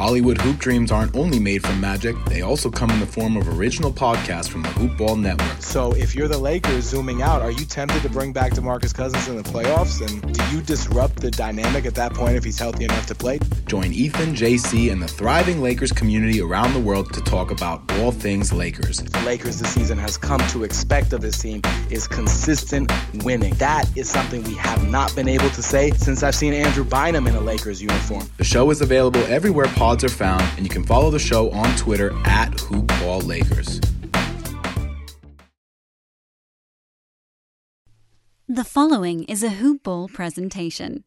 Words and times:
Hollywood 0.00 0.40
Hoop 0.40 0.56
Dreams 0.56 0.90
aren't 0.90 1.14
only 1.14 1.38
made 1.38 1.62
from 1.62 1.78
magic, 1.78 2.16
they 2.24 2.40
also 2.40 2.70
come 2.70 2.88
in 2.88 3.00
the 3.00 3.06
form 3.06 3.36
of 3.36 3.46
original 3.58 3.92
podcasts 3.92 4.48
from 4.48 4.62
the 4.62 4.70
Hoop 4.70 4.96
Ball 4.96 5.14
Network. 5.14 5.60
So 5.60 5.92
if 5.92 6.14
you're 6.14 6.26
the 6.26 6.38
Lakers 6.38 6.84
zooming 6.84 7.20
out, 7.20 7.42
are 7.42 7.50
you 7.50 7.66
tempted 7.66 8.00
to 8.00 8.08
bring 8.08 8.32
back 8.32 8.52
DeMarcus 8.52 8.94
Cousins 8.94 9.28
in 9.28 9.36
the 9.36 9.42
playoffs? 9.42 10.00
And 10.00 10.32
do 10.32 10.42
you 10.56 10.62
disrupt 10.62 11.16
the 11.16 11.30
dynamic 11.30 11.84
at 11.84 11.94
that 11.96 12.14
point 12.14 12.34
if 12.34 12.44
he's 12.44 12.58
healthy 12.58 12.84
enough 12.84 13.06
to 13.08 13.14
play? 13.14 13.40
Join 13.66 13.92
Ethan, 13.92 14.34
JC, 14.34 14.90
and 14.90 15.02
the 15.02 15.06
thriving 15.06 15.60
Lakers 15.60 15.92
community 15.92 16.40
around 16.40 16.72
the 16.72 16.80
world 16.80 17.12
to 17.12 17.20
talk 17.20 17.50
about 17.50 17.82
all 17.98 18.10
things 18.10 18.54
Lakers. 18.54 19.00
The 19.00 19.20
Lakers 19.26 19.58
this 19.58 19.68
season 19.68 19.98
has 19.98 20.16
come 20.16 20.40
to 20.48 20.64
expect 20.64 21.12
of 21.12 21.20
this 21.20 21.36
team 21.36 21.60
is 21.90 22.08
consistent 22.08 22.90
winning. 23.22 23.52
That 23.56 23.84
is 23.98 24.08
something 24.08 24.42
we 24.44 24.54
have 24.54 24.88
not 24.88 25.14
been 25.14 25.28
able 25.28 25.50
to 25.50 25.62
say 25.62 25.90
since 25.90 26.22
I've 26.22 26.34
seen 26.34 26.54
Andrew 26.54 26.84
Bynum 26.84 27.26
in 27.26 27.34
a 27.34 27.40
Lakers 27.40 27.82
uniform. 27.82 28.30
The 28.38 28.44
show 28.44 28.70
is 28.70 28.80
available 28.80 29.20
everywhere 29.26 29.66
are 29.90 30.08
found, 30.08 30.42
and 30.56 30.64
you 30.64 30.70
can 30.70 30.84
follow 30.84 31.10
the 31.10 31.18
show 31.18 31.50
on 31.50 31.76
Twitter 31.76 32.12
at 32.24 32.52
HoopBallLakers. 32.52 33.84
The 38.48 38.64
following 38.64 39.24
is 39.24 39.42
a 39.42 39.50
Hoop 39.50 39.82
Ball 39.82 40.08
presentation. 40.08 41.04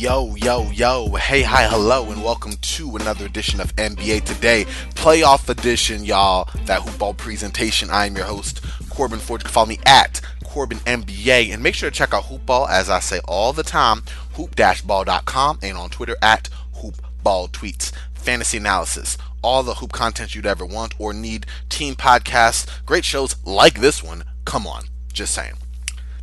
Yo, 0.00 0.34
yo, 0.36 0.70
yo, 0.70 1.14
hey, 1.16 1.42
hi, 1.42 1.68
hello, 1.68 2.10
and 2.10 2.24
welcome 2.24 2.54
to 2.62 2.96
another 2.96 3.26
edition 3.26 3.60
of 3.60 3.76
NBA 3.76 4.24
Today, 4.24 4.64
playoff 4.94 5.46
edition, 5.50 6.06
y'all. 6.06 6.48
That 6.64 6.80
hoopball 6.80 7.18
presentation. 7.18 7.90
I 7.90 8.06
am 8.06 8.16
your 8.16 8.24
host, 8.24 8.64
Corbin 8.88 9.18
Ford. 9.18 9.42
You 9.42 9.44
can 9.44 9.52
follow 9.52 9.66
me 9.66 9.78
at 9.84 10.22
Corbin 10.42 10.78
NBA, 10.78 11.52
and 11.52 11.62
make 11.62 11.74
sure 11.74 11.90
to 11.90 11.94
check 11.94 12.14
out 12.14 12.24
Hoopball, 12.24 12.70
as 12.70 12.88
I 12.88 13.00
say 13.00 13.20
all 13.28 13.52
the 13.52 13.62
time, 13.62 14.02
hoop-ball.com, 14.36 15.58
and 15.62 15.76
on 15.76 15.90
Twitter 15.90 16.16
at 16.22 16.48
hoopball 16.76 17.50
tweets. 17.50 17.92
Fantasy 18.14 18.56
analysis, 18.56 19.18
all 19.42 19.62
the 19.62 19.74
hoop 19.74 19.92
content 19.92 20.34
you'd 20.34 20.46
ever 20.46 20.64
want 20.64 20.94
or 20.98 21.12
need, 21.12 21.44
team 21.68 21.94
podcasts, 21.94 22.66
great 22.86 23.04
shows 23.04 23.36
like 23.44 23.80
this 23.82 24.02
one. 24.02 24.24
Come 24.46 24.66
on, 24.66 24.84
just 25.12 25.34
saying. 25.34 25.58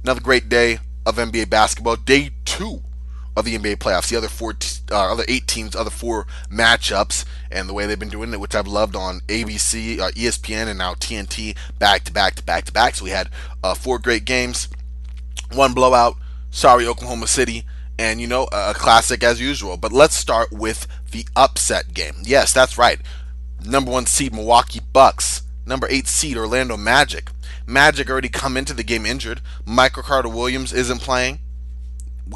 Another 0.02 0.22
great 0.22 0.50
day 0.50 0.80
of 1.06 1.18
NBA 1.18 1.52
basketball, 1.52 1.98
day 1.98 2.32
two 2.44 2.82
of 3.38 3.46
the 3.46 3.56
NBA 3.56 3.78
playoffs. 3.78 4.10
The 4.10 4.18
other 4.18 4.28
four, 4.28 4.56
uh, 4.92 5.12
other 5.12 5.24
eight 5.28 5.48
teams, 5.48 5.76
other 5.76 5.92
four 5.92 6.26
matchups, 6.52 7.24
and 7.52 7.70
the 7.70 7.74
way 7.74 7.86
they've 7.86 8.00
been 8.00 8.10
doing 8.10 8.34
it, 8.34 8.40
which 8.40 8.56
I've 8.56 8.68
loved 8.68 8.96
on 8.96 9.22
ABC, 9.28 10.00
uh, 10.00 10.10
ESPN, 10.12 10.68
and 10.68 10.80
now 10.80 10.96
TNT, 10.96 11.56
back 11.78 12.04
to 12.06 12.12
back 12.12 12.34
to 12.36 12.44
back 12.44 12.66
to 12.66 12.74
back. 12.74 12.96
So 12.96 13.06
we 13.06 13.12
had 13.12 13.30
uh, 13.64 13.76
four 13.76 14.00
great 14.00 14.26
games, 14.26 14.68
one 15.54 15.74
blowout. 15.74 16.18
Sorry, 16.50 16.88
Oklahoma 16.88 17.28
City, 17.28 17.64
and 18.00 18.20
you 18.20 18.26
know 18.26 18.48
a 18.52 18.74
classic 18.74 19.24
as 19.24 19.40
usual. 19.40 19.78
But 19.78 19.94
let's 19.94 20.16
start 20.16 20.52
with 20.52 20.88
the 21.12 21.28
upset 21.36 21.94
game. 21.94 22.16
Yes, 22.24 22.52
that's 22.52 22.78
right. 22.78 23.00
Number 23.64 23.92
one 23.92 24.08
seed 24.08 24.34
Milwaukee 24.34 24.82
Bucks. 24.92 25.44
Number 25.64 25.88
eight 25.92 26.08
seed 26.08 26.38
Orlando 26.38 26.76
Magic. 26.76 27.30
Magic 27.68 28.10
already 28.10 28.30
come 28.30 28.58
into 28.58 28.74
the 28.74 28.84
game 28.84 29.06
injured. 29.06 29.42
Michael 29.66 30.02
Carter 30.02 30.30
Williams 30.30 30.74
isn't 30.74 31.02
playing 31.02 31.40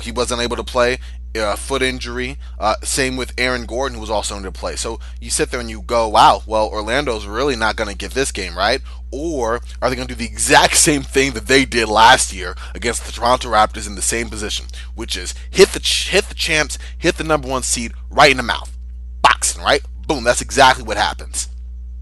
he 0.01 0.11
wasn't 0.11 0.41
able 0.41 0.55
to 0.57 0.63
play. 0.63 0.99
Uh, 1.33 1.55
foot 1.55 1.81
injury. 1.81 2.37
Uh, 2.59 2.75
same 2.83 3.15
with 3.15 3.33
Aaron 3.37 3.65
Gordon, 3.65 3.95
who 3.95 4.01
was 4.01 4.09
also 4.09 4.35
into 4.35 4.51
play. 4.51 4.75
So 4.75 4.99
you 5.21 5.29
sit 5.29 5.49
there 5.49 5.61
and 5.61 5.69
you 5.69 5.81
go, 5.81 6.09
wow, 6.09 6.43
well, 6.45 6.67
Orlando's 6.67 7.25
really 7.25 7.55
not 7.55 7.77
going 7.77 7.89
to 7.89 7.95
get 7.95 8.11
this 8.11 8.33
game, 8.33 8.57
right? 8.57 8.81
Or 9.11 9.61
are 9.81 9.89
they 9.89 9.95
going 9.95 10.09
to 10.09 10.13
do 10.13 10.17
the 10.17 10.29
exact 10.29 10.75
same 10.77 11.03
thing 11.03 11.31
that 11.31 11.47
they 11.47 11.63
did 11.63 11.87
last 11.87 12.33
year 12.33 12.55
against 12.75 13.05
the 13.05 13.13
Toronto 13.13 13.49
Raptors 13.49 13.87
in 13.87 13.95
the 13.95 14.01
same 14.01 14.29
position, 14.29 14.65
which 14.93 15.15
is 15.15 15.33
hit 15.49 15.69
the 15.69 15.79
ch- 15.79 16.09
hit 16.09 16.25
the 16.25 16.35
champs, 16.35 16.77
hit 16.97 17.15
the 17.15 17.23
number 17.23 17.47
one 17.47 17.63
seed 17.63 17.93
right 18.09 18.31
in 18.31 18.37
the 18.37 18.43
mouth, 18.43 18.77
boxing, 19.21 19.63
right? 19.63 19.81
Boom. 20.07 20.25
That's 20.25 20.41
exactly 20.41 20.83
what 20.83 20.97
happens. 20.97 21.47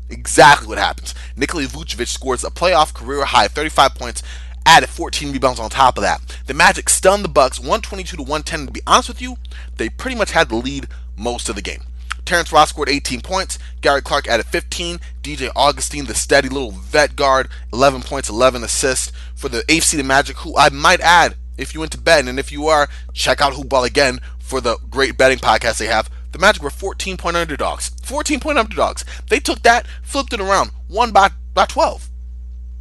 Exactly 0.10 0.68
what 0.68 0.80
happens. 0.80 1.14
Nikola 1.36 1.66
Vucevic 1.66 2.08
scores 2.08 2.44
a 2.44 2.50
playoff 2.50 2.94
career 2.96 3.26
high 3.26 3.48
35 3.48 3.94
points 3.94 4.24
added 4.66 4.90
14 4.90 5.32
rebounds 5.32 5.60
on 5.60 5.70
top 5.70 5.98
of 5.98 6.04
that. 6.04 6.22
The 6.48 6.54
Magic 6.54 6.90
stunned 6.90 7.24
the 7.24 7.30
Bucks 7.30 7.60
122 7.60 8.18
to 8.18 8.24
110. 8.24 8.68
To 8.68 8.72
be 8.72 8.82
honest 8.86 9.10
with 9.10 9.22
you, 9.22 9.38
they 9.78 9.90
pretty 9.90 10.18
much 10.18 10.32
had 10.32 10.50
the 10.50 10.56
lead 10.56 10.88
most 11.18 11.50
of 11.50 11.56
the 11.56 11.62
game. 11.62 11.82
Terrence 12.26 12.52
Ross 12.52 12.70
scored 12.70 12.90
18 12.90 13.22
points. 13.22 13.58
Gary 13.82 14.02
Clark 14.02 14.28
added 14.28 14.46
15. 14.46 15.00
DJ 15.24 15.50
Augustin, 15.56 16.06
the 16.06 16.14
steady 16.14 16.48
little 16.48 16.72
vet 16.72 17.16
guard, 17.16 17.50
11 17.74 18.04
points, 18.04 18.30
11 18.30 18.64
assists 18.64 19.12
for 19.36 19.50
the 19.50 19.62
AFC 19.64 19.98
the 19.98 20.04
Magic, 20.04 20.38
who 20.38 20.56
I 20.56 20.70
might 20.70 21.02
add, 21.02 21.36
if 21.58 21.74
you 21.74 21.80
went 21.80 21.92
to 21.94 21.98
bet, 21.98 22.28
and 22.28 22.40
if 22.40 22.52
you 22.52 22.68
are, 22.68 22.88
check 23.14 23.42
out 23.42 23.54
Hoopball 23.54 23.86
again 23.86 24.20
for 24.38 24.62
the 24.62 24.78
great 24.90 25.18
betting 25.18 25.40
podcast 25.40 25.78
they 25.78 25.88
have. 25.88 26.10
The 26.32 26.40
Magic 26.40 26.62
were 26.62 26.70
14 26.70 27.18
point 27.18 27.36
underdogs. 27.36 27.90
14 28.04 28.40
point 28.40 28.60
underdogs. 28.60 29.04
They 29.30 29.40
took 29.40 29.64
that, 29.64 29.88
flipped 30.04 30.34
it 30.34 30.40
around, 30.40 30.72
won 30.88 31.12
by, 31.12 31.32
by 31.54 31.66
12. 31.66 32.10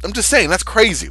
I'm 0.03 0.13
just 0.13 0.29
saying, 0.29 0.49
that's 0.49 0.63
crazy. 0.63 1.09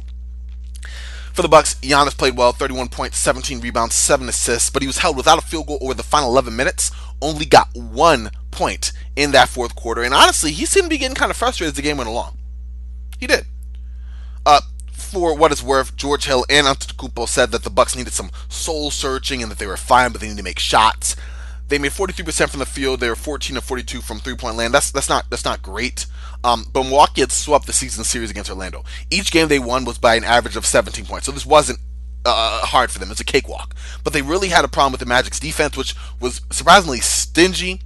For 1.39 1.43
the 1.43 1.47
Bucks, 1.47 1.75
Giannis 1.75 2.17
played 2.17 2.35
well, 2.35 2.51
31 2.51 2.89
points, 2.89 3.17
17 3.17 3.61
rebounds, 3.61 3.95
7 3.95 4.27
assists, 4.27 4.69
but 4.69 4.81
he 4.81 4.87
was 4.87 4.97
held 4.97 5.15
without 5.15 5.37
a 5.37 5.41
field 5.41 5.67
goal 5.67 5.77
over 5.79 5.93
the 5.93 6.03
final 6.03 6.31
11 6.31 6.53
minutes. 6.53 6.91
Only 7.21 7.45
got 7.45 7.73
one 7.73 8.31
point 8.51 8.91
in 9.15 9.31
that 9.31 9.47
fourth 9.47 9.73
quarter, 9.73 10.03
and 10.03 10.13
honestly, 10.13 10.51
he 10.51 10.65
seemed 10.65 10.87
to 10.87 10.89
be 10.89 10.97
getting 10.97 11.15
kind 11.15 11.31
of 11.31 11.37
frustrated 11.37 11.71
as 11.71 11.75
the 11.77 11.81
game 11.81 11.95
went 11.95 12.09
along. 12.09 12.37
He 13.21 13.25
did. 13.25 13.45
Uh, 14.45 14.59
for 14.91 15.33
what 15.33 15.53
it's 15.53 15.63
worth, 15.63 15.95
George 15.95 16.25
Hill 16.25 16.45
and 16.49 16.67
Antetokounmpo 16.67 17.25
said 17.25 17.51
that 17.51 17.63
the 17.63 17.69
Bucks 17.69 17.95
needed 17.95 18.11
some 18.11 18.31
soul 18.49 18.91
searching 18.91 19.41
and 19.41 19.49
that 19.49 19.59
they 19.59 19.65
were 19.65 19.77
fine, 19.77 20.11
but 20.11 20.19
they 20.19 20.27
needed 20.27 20.39
to 20.39 20.43
make 20.43 20.59
shots. 20.59 21.15
They 21.69 21.77
made 21.77 21.91
43% 21.91 22.49
from 22.49 22.59
the 22.59 22.65
field. 22.65 22.99
They 22.99 23.09
were 23.09 23.15
14 23.15 23.55
of 23.57 23.63
42 23.63 24.01
from 24.01 24.19
three-point 24.19 24.57
land. 24.57 24.73
That's 24.73 24.91
that's 24.91 25.07
not 25.07 25.29
that's 25.29 25.45
not 25.45 25.61
great. 25.61 26.05
Um, 26.43 26.65
but 26.73 26.83
Milwaukee 26.83 27.21
had 27.21 27.31
swept 27.31 27.67
the 27.67 27.73
season 27.73 28.03
series 28.03 28.31
against 28.31 28.49
Orlando. 28.49 28.83
Each 29.11 29.31
game 29.31 29.47
they 29.47 29.59
won 29.59 29.85
was 29.85 29.97
by 29.97 30.15
an 30.15 30.23
average 30.23 30.55
of 30.55 30.65
17 30.65 31.05
points. 31.05 31.25
So 31.25 31.31
this 31.31 31.45
wasn't 31.45 31.79
uh, 32.25 32.65
hard 32.65 32.91
for 32.91 32.99
them. 32.99 33.11
It's 33.11 33.19
a 33.19 33.25
cakewalk. 33.25 33.75
But 34.03 34.13
they 34.13 34.21
really 34.21 34.49
had 34.49 34.65
a 34.65 34.69
problem 34.69 34.91
with 34.91 34.99
the 34.99 35.05
Magic's 35.05 35.39
defense, 35.39 35.77
which 35.77 35.95
was 36.19 36.41
surprisingly 36.51 36.99
stingy. 36.99 37.81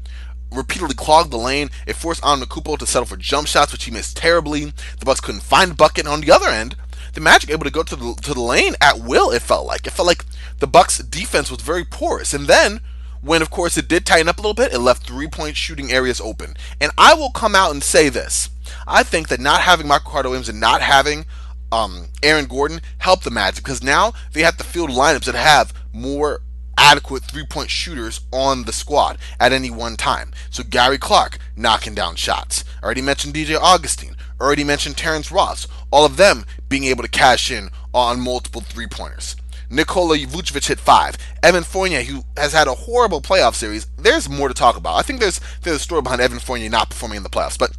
Repeatedly 0.51 0.95
clogged 0.95 1.31
the 1.31 1.37
lane. 1.37 1.71
It 1.87 1.95
forced 1.95 2.21
Antetokounmpo 2.21 2.77
to 2.77 2.85
settle 2.85 3.07
for 3.07 3.17
jump 3.17 3.47
shots, 3.47 3.71
which 3.71 3.85
he 3.85 3.91
missed 3.91 4.15
terribly. 4.15 4.65
The 4.99 5.05
Bucks 5.05 5.19
couldn't 5.19 5.41
find 5.41 5.71
a 5.71 5.75
bucket. 5.75 6.05
And 6.05 6.13
on 6.13 6.21
the 6.21 6.31
other 6.31 6.47
end, 6.47 6.75
the 7.13 7.21
Magic 7.21 7.49
able 7.49 7.65
to 7.65 7.71
go 7.71 7.83
to 7.83 7.95
the 7.95 8.13
to 8.21 8.33
the 8.33 8.41
lane 8.41 8.75
at 8.79 8.99
will. 8.99 9.31
It 9.31 9.41
felt 9.41 9.65
like 9.65 9.87
it 9.87 9.91
felt 9.91 10.07
like 10.07 10.23
the 10.59 10.67
Bucks' 10.67 10.99
defense 10.99 11.49
was 11.49 11.61
very 11.61 11.83
porous. 11.83 12.33
And 12.33 12.45
then 12.45 12.81
when 13.23 13.41
of 13.41 13.49
course 13.49 13.77
it 13.77 13.87
did 13.87 14.05
tighten 14.05 14.27
up 14.27 14.37
a 14.37 14.41
little 14.41 14.53
bit, 14.53 14.73
it 14.73 14.79
left 14.79 15.07
three 15.07 15.27
point 15.27 15.55
shooting 15.57 15.91
areas 15.91 16.21
open. 16.21 16.55
And 16.79 16.91
I 16.97 17.13
will 17.13 17.31
come 17.31 17.55
out 17.55 17.71
and 17.71 17.83
say 17.83 18.09
this. 18.09 18.49
I 18.87 19.03
think 19.03 19.29
that 19.29 19.39
not 19.39 19.61
having 19.61 19.87
Michael 19.87 20.11
Carter 20.11 20.29
Williams 20.29 20.49
and 20.49 20.59
not 20.59 20.81
having 20.81 21.25
um, 21.71 22.09
Aaron 22.21 22.45
Gordon 22.45 22.81
helped 22.99 23.23
the 23.23 23.31
Magic 23.31 23.63
because 23.63 23.81
now 23.81 24.13
they 24.33 24.41
have 24.41 24.57
to 24.57 24.63
field 24.63 24.91
lineups 24.91 25.25
that 25.25 25.35
have 25.35 25.73
more 25.91 26.41
adequate 26.77 27.23
three 27.23 27.45
point 27.45 27.69
shooters 27.69 28.21
on 28.31 28.63
the 28.63 28.73
squad 28.73 29.17
at 29.39 29.53
any 29.53 29.71
one 29.71 29.95
time. 29.95 30.31
So 30.49 30.63
Gary 30.63 30.97
Clark 30.97 31.39
knocking 31.55 31.95
down 31.95 32.15
shots. 32.15 32.63
Already 32.83 33.01
mentioned 33.01 33.33
DJ 33.33 33.57
Augustin. 33.59 34.15
Already 34.39 34.63
mentioned 34.63 34.97
Terrence 34.97 35.31
Ross. 35.31 35.67
All 35.91 36.05
of 36.05 36.17
them 36.17 36.45
being 36.69 36.83
able 36.85 37.03
to 37.03 37.09
cash 37.09 37.49
in 37.51 37.69
on 37.93 38.19
multiple 38.19 38.61
three 38.61 38.87
pointers. 38.87 39.35
Nikola 39.69 40.17
Vucevic 40.17 40.67
hit 40.67 40.79
five. 40.79 41.17
Evan 41.41 41.63
Fournier, 41.63 42.03
who 42.03 42.23
has 42.37 42.53
had 42.53 42.67
a 42.67 42.73
horrible 42.73 43.21
playoff 43.21 43.55
series, 43.55 43.87
there's 43.97 44.29
more 44.29 44.47
to 44.47 44.53
talk 44.53 44.77
about. 44.77 44.95
I 44.95 45.01
think 45.01 45.19
there's 45.19 45.39
there's 45.61 45.77
a 45.77 45.79
story 45.79 46.01
behind 46.01 46.21
Evan 46.21 46.39
Fournier 46.39 46.69
not 46.69 46.89
performing 46.89 47.17
in 47.17 47.23
the 47.23 47.29
playoffs, 47.29 47.57
but 47.57 47.71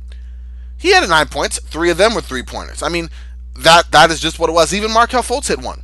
he 0.77 0.93
had 0.93 1.09
nine 1.09 1.29
points. 1.29 1.59
Three 1.61 1.91
of 1.91 1.97
them 1.97 2.15
were 2.15 2.21
three 2.21 2.43
pointers. 2.43 2.83
I 2.83 2.89
mean, 2.89 3.11
that 3.57 3.91
that 3.93 4.11
is 4.11 4.21
just 4.21 4.39
what 4.39 4.51
it 4.51 4.55
was. 4.55 4.75
Even 4.75 4.93
Markelle 4.93 5.23
Fultz 5.23 5.49
hit 5.49 5.61
one. 5.61 5.83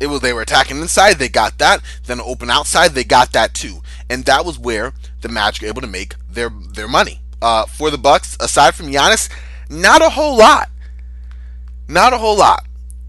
It 0.00 0.06
was 0.06 0.20
they 0.20 0.32
were 0.32 0.42
attacking 0.42 0.80
inside, 0.80 1.14
they 1.14 1.28
got 1.28 1.58
that. 1.58 1.82
Then 2.06 2.20
open 2.20 2.50
outside, 2.50 2.92
they 2.92 3.04
got 3.04 3.32
that 3.32 3.54
too. 3.54 3.82
And 4.08 4.24
that 4.26 4.44
was 4.44 4.58
where 4.58 4.92
the 5.22 5.28
Magic 5.28 5.62
were 5.62 5.68
able 5.68 5.80
to 5.80 5.88
make 5.88 6.14
their 6.30 6.50
their 6.50 6.88
money. 6.88 7.20
Uh, 7.40 7.66
for 7.66 7.90
the 7.90 7.98
Bucks, 7.98 8.36
aside 8.40 8.74
from 8.74 8.86
Giannis, 8.86 9.28
not 9.70 10.02
a 10.02 10.10
whole 10.10 10.36
lot. 10.36 10.70
Not 11.88 12.12
a 12.12 12.18
whole 12.18 12.36
lot 12.36 12.67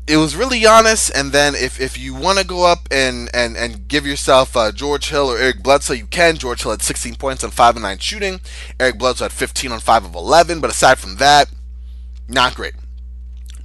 it 0.09 0.17
was 0.17 0.35
really 0.35 0.59
Giannis, 0.61 1.11
and 1.13 1.31
then 1.31 1.53
if, 1.53 1.79
if 1.79 1.95
you 1.95 2.15
want 2.15 2.39
to 2.39 2.45
go 2.45 2.65
up 2.65 2.87
and, 2.89 3.29
and, 3.31 3.55
and 3.55 3.87
give 3.87 4.07
yourself 4.07 4.57
uh, 4.57 4.71
George 4.71 5.09
Hill 5.09 5.31
or 5.31 5.37
Eric 5.37 5.61
Bledsoe, 5.61 5.93
you 5.93 6.07
can. 6.07 6.35
George 6.35 6.63
Hill 6.63 6.71
had 6.71 6.81
16 6.81 7.15
points 7.15 7.43
on 7.43 7.51
5 7.51 7.75
of 7.75 7.81
9 7.83 7.97
shooting. 7.99 8.41
Eric 8.79 8.97
Bledsoe 8.97 9.25
had 9.25 9.31
15 9.31 9.71
on 9.71 9.79
5 9.79 10.05
of 10.05 10.15
11, 10.15 10.61
but 10.61 10.71
aside 10.71 10.97
from 10.97 11.17
that, 11.17 11.51
not 12.27 12.55
great. 12.55 12.73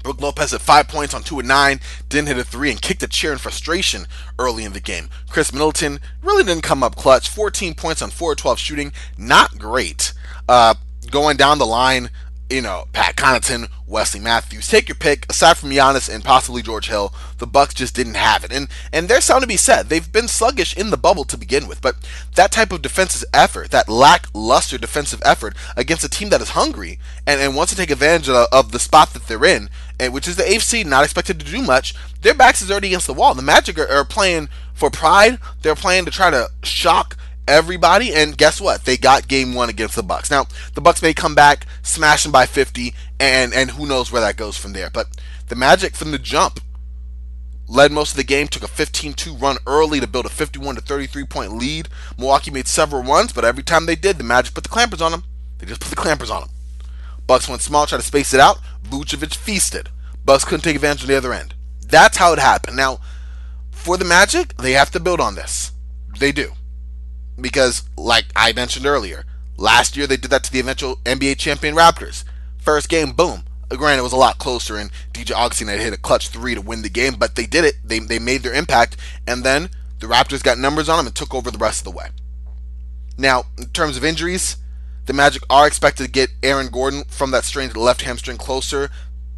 Brook 0.02 0.20
Lopez 0.20 0.50
had 0.50 0.60
five 0.60 0.86
points 0.86 1.14
on 1.14 1.22
two 1.22 1.38
and 1.38 1.48
nine, 1.48 1.80
didn't 2.10 2.28
hit 2.28 2.36
a 2.36 2.44
three, 2.44 2.70
and 2.70 2.82
kicked 2.82 3.02
a 3.02 3.08
chair 3.08 3.32
in 3.32 3.38
frustration 3.38 4.06
early 4.38 4.62
in 4.62 4.74
the 4.74 4.80
game. 4.80 5.08
Khris 5.30 5.50
Middleton 5.50 5.98
really 6.20 6.44
didn't 6.44 6.62
come 6.62 6.82
up 6.82 6.94
clutch. 6.94 7.30
14 7.30 7.72
points 7.72 8.02
on 8.02 8.10
4 8.10 8.34
12 8.34 8.58
shooting, 8.58 8.92
not 9.16 9.58
great. 9.58 10.12
Uh, 10.46 10.74
going 11.10 11.38
down 11.38 11.56
the 11.56 11.64
line, 11.64 12.10
you 12.50 12.60
know, 12.60 12.84
Pat 12.92 13.16
Connaughton, 13.16 13.68
Wesley 13.86 14.20
Matthews. 14.20 14.68
Take 14.68 14.88
your 14.88 14.96
pick. 14.96 15.26
Aside 15.30 15.56
from 15.56 15.70
Giannis 15.70 16.12
and 16.12 16.22
possibly 16.22 16.62
George 16.62 16.88
Hill, 16.88 17.12
the 17.38 17.46
Bucks 17.46 17.74
just 17.74 17.94
didn't 17.94 18.14
have 18.14 18.44
it. 18.44 18.52
And 18.52 18.68
and 18.92 19.08
there's 19.08 19.24
something 19.24 19.42
to 19.42 19.48
be 19.48 19.56
said. 19.56 19.88
They've 19.88 20.12
been 20.12 20.28
sluggish 20.28 20.76
in 20.76 20.90
the 20.90 20.96
bubble 20.96 21.24
to 21.24 21.38
begin 21.38 21.66
with, 21.66 21.80
but 21.80 21.96
that 22.34 22.52
type 22.52 22.72
of 22.72 22.82
defensive 22.82 23.28
effort, 23.32 23.70
that 23.70 23.88
lackluster 23.88 24.78
defensive 24.78 25.22
effort 25.24 25.56
against 25.76 26.04
a 26.04 26.08
team 26.08 26.28
that 26.30 26.42
is 26.42 26.50
hungry 26.50 26.98
and, 27.26 27.40
and 27.40 27.56
wants 27.56 27.72
to 27.72 27.78
take 27.78 27.90
advantage 27.90 28.28
of, 28.28 28.46
of 28.52 28.72
the 28.72 28.78
spot 28.78 29.14
that 29.14 29.26
they're 29.26 29.44
in, 29.44 29.70
and 29.98 30.12
which 30.12 30.28
is 30.28 30.36
the 30.36 30.42
AFC, 30.42 30.84
not 30.84 31.04
expected 31.04 31.40
to 31.40 31.50
do 31.50 31.62
much. 31.62 31.94
Their 32.22 32.34
backs 32.34 32.60
is 32.60 32.70
already 32.70 32.88
against 32.88 33.06
the 33.06 33.14
wall. 33.14 33.34
The 33.34 33.42
Magic 33.42 33.78
are, 33.78 33.88
are 33.88 34.04
playing 34.04 34.48
for 34.74 34.90
pride. 34.90 35.38
They're 35.62 35.74
playing 35.74 36.04
to 36.04 36.10
try 36.10 36.30
to 36.30 36.48
shock 36.62 37.16
everybody 37.46 38.14
and 38.14 38.36
guess 38.36 38.60
what? 38.60 38.84
They 38.84 38.96
got 38.96 39.28
game 39.28 39.54
one 39.54 39.68
against 39.68 39.96
the 39.96 40.02
bucks. 40.02 40.30
Now 40.30 40.46
the 40.74 40.80
bucks 40.80 41.02
may 41.02 41.14
come 41.14 41.34
back 41.34 41.66
smash 41.82 42.22
them 42.22 42.32
by 42.32 42.46
50 42.46 42.94
and 43.20 43.52
and 43.52 43.72
who 43.72 43.86
knows 43.86 44.10
where 44.10 44.22
that 44.22 44.36
goes 44.36 44.56
from 44.56 44.72
there. 44.72 44.90
But 44.90 45.08
the 45.48 45.56
magic 45.56 45.94
from 45.94 46.10
the 46.10 46.18
jump 46.18 46.60
led 47.66 47.92
most 47.92 48.12
of 48.12 48.16
the 48.16 48.24
game 48.24 48.46
took 48.46 48.62
a 48.62 48.66
15-2 48.66 49.40
run 49.40 49.56
early 49.66 49.98
to 50.00 50.06
build 50.06 50.26
a 50.26 50.30
51 50.30 50.76
to 50.76 50.80
33 50.80 51.24
point 51.24 51.52
lead. 51.52 51.88
Milwaukee 52.18 52.50
made 52.50 52.68
several 52.68 53.02
runs 53.02 53.32
but 53.32 53.44
every 53.44 53.62
time 53.62 53.86
they 53.86 53.96
did 53.96 54.18
the 54.18 54.24
magic 54.24 54.54
put 54.54 54.64
the 54.64 54.70
clampers 54.70 55.00
on 55.00 55.12
them. 55.12 55.24
They 55.58 55.66
just 55.66 55.80
put 55.80 55.90
the 55.90 55.96
clampers 55.96 56.30
on 56.30 56.42
them. 56.42 56.50
Bucks 57.26 57.48
went 57.48 57.62
small 57.62 57.86
tried 57.86 57.98
to 57.98 58.04
space 58.04 58.34
it 58.34 58.40
out. 58.40 58.58
Vucevic 58.82 59.34
feasted. 59.34 59.88
Bucks 60.24 60.44
couldn't 60.44 60.62
take 60.62 60.76
advantage 60.76 61.02
of 61.02 61.08
the 61.08 61.16
other 61.16 61.32
end. 61.32 61.54
That's 61.86 62.16
how 62.16 62.32
it 62.32 62.38
happened. 62.38 62.76
Now 62.76 63.00
for 63.70 63.96
the 63.98 64.04
magic 64.04 64.56
they 64.56 64.72
have 64.72 64.90
to 64.92 65.00
build 65.00 65.20
on 65.20 65.34
this. 65.34 65.72
They 66.18 66.32
do 66.32 66.52
because, 67.40 67.82
like 67.96 68.26
I 68.36 68.52
mentioned 68.52 68.86
earlier, 68.86 69.24
last 69.56 69.96
year 69.96 70.06
they 70.06 70.16
did 70.16 70.30
that 70.30 70.44
to 70.44 70.52
the 70.52 70.60
eventual 70.60 70.96
NBA 71.04 71.38
champion 71.38 71.74
Raptors. 71.74 72.24
First 72.58 72.88
game, 72.88 73.12
boom. 73.12 73.44
Granted, 73.70 74.00
it 74.00 74.04
was 74.04 74.12
a 74.12 74.16
lot 74.16 74.38
closer, 74.38 74.76
and 74.76 74.90
DJ 75.12 75.34
Augustin 75.34 75.68
had 75.68 75.80
hit 75.80 75.92
a 75.92 75.98
clutch 75.98 76.28
three 76.28 76.54
to 76.54 76.60
win 76.60 76.82
the 76.82 76.88
game, 76.88 77.14
but 77.18 77.34
they 77.34 77.46
did 77.46 77.64
it. 77.64 77.74
They, 77.82 77.98
they 77.98 78.18
made 78.18 78.42
their 78.42 78.54
impact, 78.54 78.96
and 79.26 79.42
then 79.42 79.70
the 79.98 80.06
Raptors 80.06 80.42
got 80.42 80.58
numbers 80.58 80.88
on 80.88 80.98
them 80.98 81.06
and 81.06 81.14
took 81.14 81.34
over 81.34 81.50
the 81.50 81.58
rest 81.58 81.80
of 81.80 81.84
the 81.84 81.98
way. 81.98 82.08
Now, 83.16 83.44
in 83.58 83.66
terms 83.68 83.96
of 83.96 84.04
injuries, 84.04 84.56
the 85.06 85.12
Magic 85.12 85.42
are 85.50 85.66
expected 85.66 86.04
to 86.04 86.10
get 86.10 86.30
Aaron 86.42 86.68
Gordon 86.68 87.04
from 87.04 87.30
that 87.30 87.44
strained 87.44 87.76
left 87.76 88.02
hamstring 88.02 88.38
closer 88.38 88.90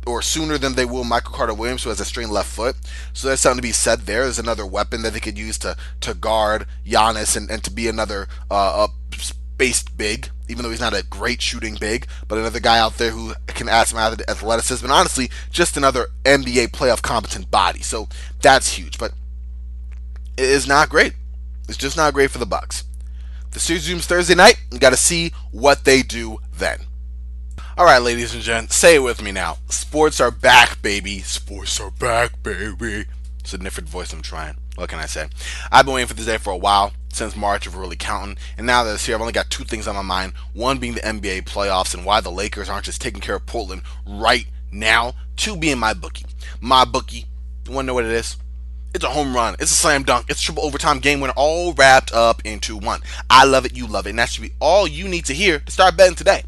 or 0.07 0.23
sooner 0.23 0.57
than 0.57 0.75
they 0.75 0.85
will 0.85 1.05
Michael 1.05 1.35
Carter 1.35 1.55
Williams, 1.55 1.83
who 1.83 1.91
has 1.91 2.01
a 2.01 2.05
strained 2.05 2.31
left 2.31 2.51
foot. 2.51 2.77
So 3.13 3.29
there's 3.29 3.41
something 3.41 3.59
to 3.59 3.63
be 3.63 3.73
said 3.73 4.03
there. 4.03 4.23
There's 4.23 4.39
another 4.39 4.65
weapon 4.65 5.03
that 5.03 5.13
they 5.13 5.21
could 5.21 5.39
use 5.39 5.59
to 5.59 5.77
to 6.01 6.15
guard 6.15 6.67
Giannis 6.87 7.37
and, 7.37 7.51
and 7.51 7.63
to 7.65 7.71
be 7.71 7.89
another 7.89 8.29
uh, 8.51 8.89
spaced 9.13 9.97
big, 9.97 10.29
even 10.49 10.63
though 10.63 10.71
he's 10.71 10.81
not 10.81 10.95
a 10.95 11.03
great 11.03 11.41
shooting 11.43 11.77
big, 11.81 12.07
but 12.29 12.39
another 12.39 12.61
guy 12.61 12.79
out 12.79 12.99
there 12.99 13.11
who 13.11 13.35
can 13.49 13.69
add 13.69 13.89
some 13.89 13.99
athleticism 13.99 14.85
and 14.85 14.93
honestly, 14.93 15.31
just 15.51 15.77
another 15.77 16.09
NBA 16.25 16.69
playoff 16.69 17.03
competent 17.03 17.51
body. 17.51 17.81
So 17.81 18.09
that's 18.43 18.75
huge, 18.75 18.99
but 18.99 19.13
it 20.37 20.45
is 20.45 20.69
not 20.69 20.89
great. 20.89 21.15
It's 21.69 21.79
just 21.79 21.97
not 21.97 22.15
great 22.15 22.31
for 22.31 22.39
the 22.39 22.47
Bucks. 22.47 22.85
The 23.53 23.61
series 23.61 23.85
resumes 23.85 24.07
Thursday 24.07 24.35
night. 24.35 24.61
You 24.71 24.79
got 24.79 24.91
to 24.91 24.97
see 24.99 25.33
what 25.51 25.85
they 25.85 26.03
do 26.03 26.39
then. 26.53 26.81
All 27.79 27.85
right, 27.85 27.99
ladies 27.99 28.33
and 28.33 28.43
gents, 28.43 28.75
say 28.75 28.95
it 28.95 29.03
with 29.03 29.21
me 29.21 29.33
now. 29.33 29.59
Sports 29.69 30.19
are 30.19 30.31
back, 30.31 30.81
baby. 30.81 31.19
Sports 31.19 31.79
are 31.79 31.91
back, 31.91 32.43
baby. 32.43 33.05
It's 33.41 33.53
a 33.53 33.59
different 33.59 33.91
voice 33.91 34.15
I'm 34.15 34.23
trying. 34.23 34.57
What 34.77 34.89
can 34.89 34.99
I 34.99 35.05
say? 35.05 35.29
I've 35.71 35.85
been 35.85 35.95
waiting 35.95 36.09
for 36.09 36.15
this 36.15 36.25
day 36.25 36.39
for 36.39 36.55
a 36.55 36.57
while, 36.57 36.95
since 37.13 37.37
March, 37.37 37.67
if 37.67 37.75
we're 37.75 37.83
really 37.83 37.97
counting. 37.97 38.39
And 38.57 38.67
now 38.67 38.83
that 38.83 38.95
it's 38.95 39.05
here, 39.05 39.15
I've 39.15 39.21
only 39.21 39.35
got 39.35 39.51
two 39.51 39.65
things 39.65 39.87
on 39.87 39.95
my 39.95 40.01
mind. 40.01 40.33
One 40.55 40.79
being 40.79 40.95
the 40.95 41.03
NBA 41.03 41.43
playoffs 41.43 41.93
and 41.93 42.07
why 42.07 42.23
the 42.23 42.31
Lakers 42.31 42.71
aren't 42.71 42.87
just 42.87 43.03
taking 43.03 43.21
care 43.21 43.37
of 43.37 43.45
Portland 43.45 43.83
right 44.07 44.47
now. 44.73 45.13
Two 45.37 45.55
being 45.55 45.79
my 45.79 45.93
bookie. 45.93 46.25
My 46.63 46.87
bookie. 46.87 47.27
You 47.67 47.73
want 47.73 47.85
to 47.85 47.89
know 47.89 47.95
what 47.95 48.07
it 48.07 48.11
is? 48.11 48.39
It's 48.95 49.05
a 49.05 49.11
home 49.11 49.35
run. 49.37 49.55
It's 49.59 49.73
a 49.73 49.75
slam 49.75 50.03
dunk. 50.03 50.31
It's 50.31 50.41
a 50.41 50.45
triple 50.45 50.65
overtime 50.65 50.99
game 50.99 51.21
winner, 51.21 51.35
all 51.37 51.75
wrapped 51.75 52.11
up 52.15 52.41
into 52.47 52.79
one. 52.79 53.03
I 53.29 53.45
love 53.45 53.67
it. 53.67 53.77
You 53.77 53.87
love 53.87 54.07
it. 54.07 54.11
And 54.11 54.19
that 54.19 54.31
should 54.31 54.41
be 54.41 54.55
all 54.61 54.89
you 54.89 55.09
need 55.09 55.27
to 55.27 55.35
hear 55.35 55.59
to 55.59 55.71
start 55.71 55.99
betting 55.99 56.17
today. 56.17 56.43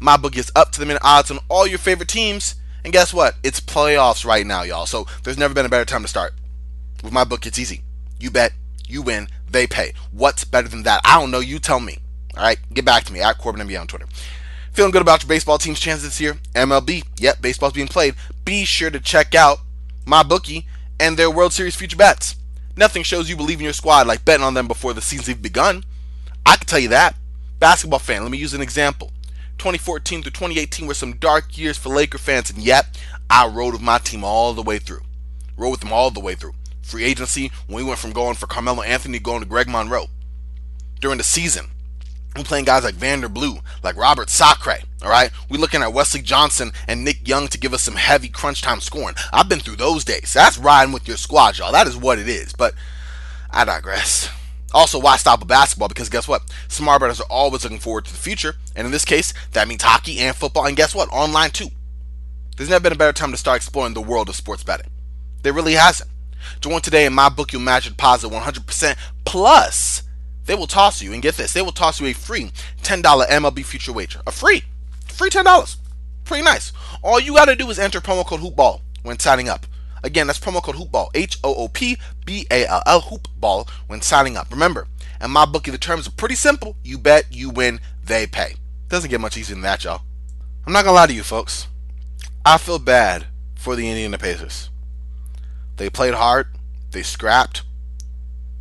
My 0.00 0.16
book 0.16 0.36
is 0.36 0.52
up 0.54 0.72
to 0.72 0.80
the 0.80 0.86
minute 0.86 1.02
odds 1.04 1.30
on 1.30 1.38
all 1.48 1.66
your 1.66 1.78
favorite 1.78 2.08
teams. 2.08 2.54
And 2.84 2.92
guess 2.92 3.14
what? 3.14 3.36
It's 3.42 3.60
playoffs 3.60 4.24
right 4.24 4.46
now, 4.46 4.62
y'all. 4.62 4.86
So 4.86 5.06
there's 5.22 5.38
never 5.38 5.54
been 5.54 5.66
a 5.66 5.70
better 5.70 5.84
time 5.84 6.02
to 6.02 6.08
start. 6.08 6.34
With 7.02 7.12
my 7.12 7.24
book, 7.24 7.46
it's 7.46 7.58
easy. 7.58 7.82
You 8.20 8.30
bet, 8.30 8.52
you 8.86 9.02
win, 9.02 9.28
they 9.50 9.66
pay. 9.66 9.94
What's 10.12 10.44
better 10.44 10.68
than 10.68 10.82
that? 10.82 11.00
I 11.04 11.18
don't 11.18 11.30
know. 11.30 11.40
You 11.40 11.58
tell 11.58 11.80
me. 11.80 11.98
All 12.36 12.42
right, 12.42 12.58
get 12.72 12.84
back 12.84 13.04
to 13.04 13.12
me 13.12 13.20
at 13.20 13.38
Corbin 13.38 13.66
NBA 13.66 13.80
on 13.80 13.86
Twitter. 13.86 14.06
Feeling 14.72 14.90
good 14.90 15.02
about 15.02 15.22
your 15.22 15.28
baseball 15.28 15.56
team's 15.56 15.78
chances 15.78 16.04
this 16.04 16.20
year? 16.20 16.36
MLB, 16.54 17.04
yep, 17.16 17.40
baseball's 17.40 17.74
being 17.74 17.86
played. 17.86 18.16
Be 18.44 18.64
sure 18.64 18.90
to 18.90 18.98
check 18.98 19.32
out 19.34 19.58
my 20.04 20.24
bookie 20.24 20.66
and 20.98 21.16
their 21.16 21.30
World 21.30 21.52
Series 21.52 21.76
future 21.76 21.96
bets. 21.96 22.34
Nothing 22.76 23.04
shows 23.04 23.30
you 23.30 23.36
believe 23.36 23.60
in 23.60 23.64
your 23.64 23.72
squad 23.72 24.08
like 24.08 24.24
betting 24.24 24.44
on 24.44 24.54
them 24.54 24.66
before 24.66 24.92
the 24.92 25.00
season's 25.00 25.30
even 25.30 25.42
begun. 25.42 25.84
I 26.44 26.56
can 26.56 26.66
tell 26.66 26.80
you 26.80 26.88
that. 26.88 27.14
Basketball 27.60 28.00
fan, 28.00 28.22
let 28.22 28.32
me 28.32 28.38
use 28.38 28.52
an 28.52 28.60
example. 28.60 29.12
2014 29.58 30.22
through 30.22 30.30
2018 30.32 30.86
were 30.86 30.94
some 30.94 31.14
dark 31.14 31.56
years 31.56 31.76
for 31.76 31.88
Laker 31.88 32.18
fans, 32.18 32.50
and 32.50 32.60
yet 32.60 33.00
I 33.30 33.46
rode 33.46 33.72
with 33.72 33.82
my 33.82 33.98
team 33.98 34.24
all 34.24 34.52
the 34.52 34.62
way 34.62 34.78
through. 34.78 35.02
Rode 35.56 35.70
with 35.70 35.80
them 35.80 35.92
all 35.92 36.10
the 36.10 36.20
way 36.20 36.34
through. 36.34 36.54
Free 36.82 37.04
agency, 37.04 37.50
when 37.66 37.76
we 37.76 37.88
went 37.88 37.98
from 37.98 38.12
going 38.12 38.34
for 38.34 38.46
Carmelo 38.46 38.82
Anthony 38.82 39.18
going 39.18 39.40
to 39.40 39.48
Greg 39.48 39.68
Monroe. 39.68 40.08
During 41.00 41.18
the 41.18 41.24
season, 41.24 41.66
we're 42.36 42.44
playing 42.44 42.64
guys 42.64 42.84
like 42.84 42.94
Vander 42.94 43.28
Blue, 43.28 43.58
like 43.82 43.96
Robert 43.96 44.28
Sacre, 44.28 44.78
all 45.02 45.08
right? 45.08 45.30
We 45.48 45.56
looking 45.56 45.82
at 45.82 45.92
Wesley 45.92 46.20
Johnson 46.20 46.72
and 46.88 47.04
Nick 47.04 47.26
Young 47.28 47.48
to 47.48 47.58
give 47.58 47.72
us 47.72 47.82
some 47.82 47.94
heavy 47.94 48.28
crunch 48.28 48.60
time 48.60 48.80
scoring. 48.80 49.14
I've 49.32 49.48
been 49.48 49.60
through 49.60 49.76
those 49.76 50.04
days. 50.04 50.32
That's 50.34 50.58
riding 50.58 50.92
with 50.92 51.06
your 51.06 51.16
squad, 51.16 51.58
y'all. 51.58 51.72
That 51.72 51.86
is 51.86 51.96
what 51.96 52.18
it 52.18 52.28
is. 52.28 52.52
But 52.52 52.74
I 53.50 53.64
digress. 53.64 54.28
Also, 54.72 54.98
why 54.98 55.16
stop 55.16 55.40
with 55.40 55.48
basketball? 55.48 55.88
Because 55.88 56.08
guess 56.08 56.26
what? 56.26 56.42
Smart 56.68 57.00
bettors 57.00 57.20
are 57.20 57.26
always 57.30 57.62
looking 57.62 57.78
forward 57.78 58.06
to 58.06 58.12
the 58.12 58.18
future. 58.18 58.56
And 58.74 58.86
in 58.86 58.92
this 58.92 59.04
case, 59.04 59.32
that 59.52 59.68
means 59.68 59.82
hockey 59.82 60.18
and 60.18 60.34
football. 60.34 60.66
And 60.66 60.76
guess 60.76 60.94
what? 60.94 61.08
Online 61.12 61.50
too. 61.50 61.68
There's 62.56 62.70
never 62.70 62.82
been 62.82 62.92
a 62.92 62.96
better 62.96 63.12
time 63.12 63.30
to 63.30 63.36
start 63.36 63.56
exploring 63.56 63.94
the 63.94 64.00
world 64.00 64.28
of 64.28 64.36
sports 64.36 64.62
betting. 64.62 64.90
There 65.42 65.52
really 65.52 65.74
hasn't. 65.74 66.10
Join 66.60 66.80
today 66.80 67.06
and 67.06 67.14
my 67.14 67.28
book 67.28 67.52
you'll 67.52 67.62
match 67.62 67.86
it 67.86 67.96
positive 67.96 68.36
100%. 68.36 68.96
Plus, 69.24 70.02
they 70.46 70.54
will 70.54 70.66
toss 70.66 71.00
you, 71.00 71.12
and 71.12 71.22
get 71.22 71.36
this, 71.36 71.52
they 71.52 71.62
will 71.62 71.72
toss 71.72 72.00
you 72.00 72.06
a 72.06 72.12
free 72.12 72.52
$10 72.82 73.02
MLB 73.02 73.64
future 73.64 73.92
wager. 73.92 74.20
A 74.26 74.30
free, 74.30 74.62
free 75.06 75.30
$10. 75.30 75.76
Pretty 76.24 76.44
nice. 76.44 76.72
All 77.02 77.20
you 77.20 77.34
got 77.34 77.46
to 77.46 77.56
do 77.56 77.70
is 77.70 77.78
enter 77.78 78.00
promo 78.00 78.26
code 78.26 78.40
HOOPBALL 78.40 78.80
when 79.02 79.18
signing 79.18 79.48
up. 79.48 79.66
Again, 80.04 80.26
that's 80.26 80.38
promo 80.38 80.62
code 80.62 80.76
HoopBall, 80.76 81.08
H 81.14 81.38
O 81.42 81.54
O 81.54 81.68
P 81.68 81.96
B 82.26 82.46
A 82.50 82.66
L 82.66 82.82
L, 82.86 83.00
HoopBall, 83.02 83.68
when 83.86 84.02
signing 84.02 84.36
up. 84.36 84.50
Remember, 84.50 84.86
and 85.18 85.32
my 85.32 85.46
bookie, 85.46 85.70
the 85.70 85.78
terms 85.78 86.06
are 86.06 86.12
pretty 86.12 86.34
simple. 86.34 86.76
You 86.84 86.98
bet, 86.98 87.24
you 87.30 87.48
win, 87.48 87.80
they 88.04 88.26
pay. 88.26 88.56
Doesn't 88.90 89.08
get 89.08 89.22
much 89.22 89.38
easier 89.38 89.54
than 89.54 89.62
that, 89.62 89.82
y'all. 89.82 90.02
I'm 90.66 90.74
not 90.74 90.84
gonna 90.84 90.94
lie 90.94 91.06
to 91.06 91.14
you, 91.14 91.22
folks. 91.22 91.68
I 92.44 92.58
feel 92.58 92.78
bad 92.78 93.26
for 93.54 93.74
the 93.74 93.88
Indiana 93.88 94.18
Pacers. 94.18 94.68
They 95.76 95.88
played 95.88 96.14
hard, 96.14 96.48
they 96.90 97.02
scrapped, 97.02 97.62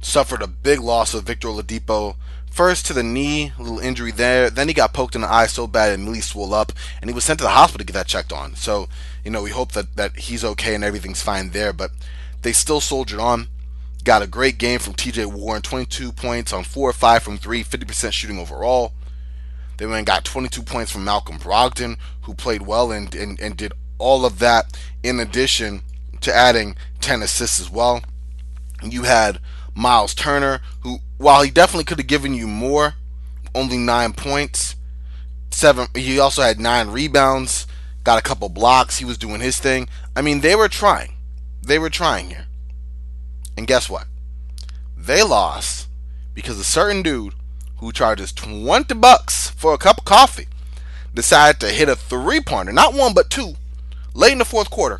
suffered 0.01 0.41
a 0.41 0.47
big 0.47 0.79
loss 0.79 1.13
of 1.13 1.25
Victor 1.25 1.49
Oladipo 1.49 2.15
First 2.53 2.85
to 2.85 2.93
the 2.93 3.01
knee, 3.01 3.51
little 3.57 3.79
injury 3.79 4.11
there. 4.11 4.51
Then 4.51 4.67
he 4.67 4.75
got 4.75 4.93
poked 4.93 5.15
in 5.15 5.21
the 5.21 5.33
eye 5.33 5.47
so 5.47 5.65
bad 5.65 5.89
it 5.89 5.95
immediately 5.95 6.21
swelled 6.21 6.53
up, 6.53 6.71
and 7.01 7.09
he 7.09 7.13
was 7.13 7.23
sent 7.23 7.39
to 7.39 7.43
the 7.43 7.49
hospital 7.49 7.79
to 7.79 7.83
get 7.83 7.93
that 7.93 8.05
checked 8.05 8.31
on. 8.31 8.53
So, 8.55 8.89
you 9.25 9.31
know, 9.31 9.41
we 9.41 9.49
hope 9.49 9.71
that, 9.71 9.95
that 9.95 10.15
he's 10.17 10.45
okay 10.45 10.75
and 10.75 10.83
everything's 10.83 11.23
fine 11.23 11.49
there. 11.49 11.73
But 11.73 11.89
they 12.43 12.53
still 12.53 12.79
soldiered 12.79 13.19
on. 13.19 13.47
Got 14.03 14.21
a 14.21 14.27
great 14.27 14.59
game 14.59 14.77
from 14.77 14.93
TJ 14.93 15.33
Warren, 15.33 15.63
22 15.63 16.11
points 16.11 16.53
on 16.53 16.63
4 16.63 16.89
or 16.91 16.93
5 16.93 17.23
from 17.23 17.39
3, 17.39 17.63
50% 17.63 18.11
shooting 18.11 18.37
overall. 18.37 18.93
They 19.77 19.87
went 19.87 19.97
and 19.97 20.05
got 20.05 20.23
22 20.23 20.61
points 20.61 20.91
from 20.91 21.03
Malcolm 21.03 21.39
Brogdon, 21.39 21.97
who 22.21 22.35
played 22.35 22.61
well 22.61 22.91
and, 22.91 23.15
and, 23.15 23.39
and 23.41 23.57
did 23.57 23.73
all 23.97 24.27
of 24.27 24.37
that 24.37 24.77
in 25.01 25.19
addition 25.19 25.81
to 26.21 26.31
adding 26.31 26.75
10 27.01 27.23
assists 27.23 27.59
as 27.59 27.71
well. 27.71 28.03
You 28.83 29.03
had 29.03 29.39
Miles 29.73 30.13
Turner, 30.13 30.61
who, 30.81 30.99
while 31.23 31.41
he 31.41 31.49
definitely 31.49 31.85
could 31.85 31.99
have 31.99 32.07
given 32.07 32.33
you 32.33 32.47
more, 32.47 32.95
only 33.55 33.77
nine 33.77 34.11
points, 34.11 34.75
seven. 35.51 35.87
He 35.95 36.19
also 36.19 36.41
had 36.41 36.59
nine 36.59 36.89
rebounds, 36.89 37.65
got 38.03 38.19
a 38.19 38.21
couple 38.21 38.49
blocks. 38.49 38.97
He 38.97 39.05
was 39.05 39.17
doing 39.17 39.39
his 39.39 39.57
thing. 39.57 39.87
I 40.15 40.21
mean, 40.21 40.41
they 40.41 40.55
were 40.55 40.67
trying. 40.67 41.13
They 41.61 41.79
were 41.79 41.89
trying 41.89 42.29
here. 42.29 42.47
And 43.55 43.67
guess 43.67 43.89
what? 43.89 44.07
They 44.97 45.23
lost 45.23 45.87
because 46.33 46.59
a 46.59 46.63
certain 46.63 47.01
dude 47.01 47.33
who 47.77 47.93
charges 47.93 48.33
20 48.33 48.93
bucks 48.95 49.49
for 49.51 49.73
a 49.73 49.77
cup 49.77 49.99
of 49.99 50.05
coffee 50.05 50.47
decided 51.13 51.59
to 51.61 51.69
hit 51.69 51.87
a 51.87 51.95
three 51.95 52.41
pointer, 52.41 52.73
not 52.73 52.93
one 52.93 53.13
but 53.13 53.29
two, 53.29 53.53
late 54.13 54.33
in 54.33 54.39
the 54.39 54.45
fourth 54.45 54.69
quarter, 54.69 54.99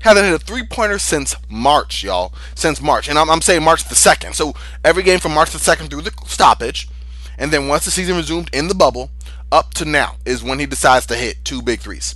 haven't 0.00 0.24
hit 0.24 0.34
a 0.34 0.38
three 0.38 0.64
pointer 0.64 0.98
since 0.98 1.34
March, 1.48 2.02
y'all. 2.02 2.32
Since 2.54 2.80
March. 2.80 3.08
And 3.08 3.18
I'm, 3.18 3.30
I'm, 3.30 3.40
saying 3.40 3.62
March 3.62 3.84
the 3.84 3.94
2nd. 3.94 4.34
So 4.34 4.54
every 4.84 5.02
game 5.02 5.20
from 5.20 5.34
March 5.34 5.50
the 5.50 5.58
2nd 5.58 5.90
through 5.90 6.02
the 6.02 6.12
stoppage. 6.26 6.88
And 7.38 7.50
then 7.50 7.68
once 7.68 7.84
the 7.84 7.90
season 7.90 8.16
resumed 8.16 8.50
in 8.52 8.68
the 8.68 8.74
bubble, 8.74 9.10
up 9.52 9.74
to 9.74 9.84
now 9.84 10.16
is 10.24 10.42
when 10.42 10.58
he 10.58 10.66
decides 10.66 11.06
to 11.06 11.14
hit 11.14 11.44
two 11.44 11.62
big 11.62 11.80
threes. 11.80 12.14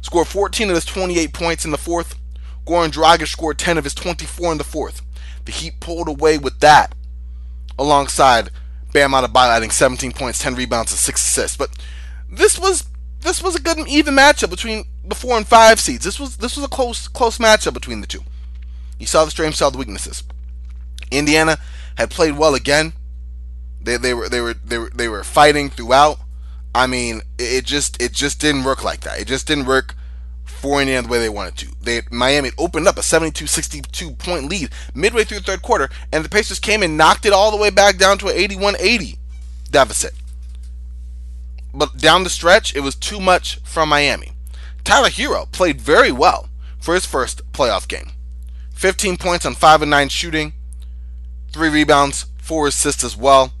Scored 0.00 0.28
14 0.28 0.68
of 0.68 0.74
his 0.74 0.84
28 0.84 1.32
points 1.32 1.64
in 1.64 1.70
the 1.70 1.78
fourth. 1.78 2.18
Goran 2.66 2.90
Dragic 2.90 3.28
scored 3.28 3.58
10 3.58 3.78
of 3.78 3.84
his 3.84 3.94
24 3.94 4.52
in 4.52 4.58
the 4.58 4.64
fourth. 4.64 5.02
The 5.44 5.52
Heat 5.52 5.80
pulled 5.80 6.08
away 6.08 6.38
with 6.38 6.60
that 6.60 6.94
alongside 7.78 8.50
Bam 8.92 9.12
Adebayo 9.12 9.48
adding 9.48 9.70
17 9.70 10.12
points, 10.12 10.38
10 10.38 10.54
rebounds, 10.54 10.92
and 10.92 10.98
6 10.98 11.20
assists. 11.20 11.56
But 11.56 11.70
this 12.30 12.58
was 12.58 12.84
this 13.22 13.42
was 13.42 13.54
a 13.56 13.60
good 13.60 13.78
and 13.78 13.88
even 13.88 14.14
matchup 14.14 14.50
between 14.50 14.84
the 15.04 15.14
four 15.14 15.36
and 15.36 15.46
five 15.46 15.80
seeds. 15.80 16.04
This 16.04 16.20
was 16.20 16.36
this 16.36 16.56
was 16.56 16.64
a 16.64 16.68
close 16.68 17.08
close 17.08 17.38
matchup 17.38 17.74
between 17.74 18.00
the 18.00 18.06
two. 18.06 18.22
You 18.98 19.06
saw 19.06 19.24
the 19.24 19.30
strengths, 19.30 19.58
saw 19.58 19.70
the 19.70 19.78
weaknesses. 19.78 20.22
Indiana 21.10 21.58
had 21.96 22.10
played 22.10 22.36
well 22.36 22.54
again. 22.54 22.92
They, 23.80 23.96
they 23.96 24.14
were 24.14 24.28
they 24.28 24.40
were 24.40 24.54
they 24.54 24.78
were 24.78 24.90
they 24.94 25.08
were 25.08 25.24
fighting 25.24 25.70
throughout. 25.70 26.18
I 26.74 26.86
mean, 26.86 27.22
it 27.38 27.64
just 27.64 28.00
it 28.00 28.12
just 28.12 28.40
didn't 28.40 28.64
work 28.64 28.84
like 28.84 29.00
that. 29.00 29.20
It 29.20 29.26
just 29.26 29.46
didn't 29.46 29.66
work 29.66 29.94
for 30.44 30.80
Indiana 30.80 31.02
the 31.06 31.12
way 31.12 31.18
they 31.18 31.28
wanted 31.28 31.56
to. 31.58 31.68
They 31.80 32.02
Miami 32.10 32.50
opened 32.56 32.86
up 32.86 32.96
a 32.96 33.00
72-62 33.00 34.18
point 34.18 34.48
lead 34.48 34.70
midway 34.94 35.24
through 35.24 35.38
the 35.38 35.44
third 35.44 35.62
quarter, 35.62 35.90
and 36.12 36.24
the 36.24 36.28
Pacers 36.28 36.60
came 36.60 36.82
and 36.82 36.96
knocked 36.96 37.26
it 37.26 37.32
all 37.32 37.50
the 37.50 37.56
way 37.56 37.70
back 37.70 37.98
down 37.98 38.18
to 38.18 38.28
an 38.28 38.36
81-80 38.36 39.18
deficit. 39.70 40.12
But 41.74 41.96
down 41.96 42.24
the 42.24 42.30
stretch, 42.30 42.74
it 42.74 42.80
was 42.80 42.94
too 42.94 43.20
much 43.20 43.56
from 43.64 43.88
Miami. 43.88 44.32
Tyler 44.84 45.08
Herro 45.08 45.50
played 45.50 45.80
very 45.80 46.12
well 46.12 46.48
for 46.80 46.94
his 46.94 47.06
first 47.06 47.40
playoff 47.52 47.88
game. 47.88 48.12
15 48.74 49.16
points 49.16 49.46
on 49.46 49.54
5 49.54 49.82
and 49.82 49.90
9 49.90 50.08
shooting, 50.08 50.52
3 51.52 51.68
rebounds, 51.68 52.26
4 52.38 52.68
assists 52.68 53.04
as 53.04 53.16
well. 53.16 53.52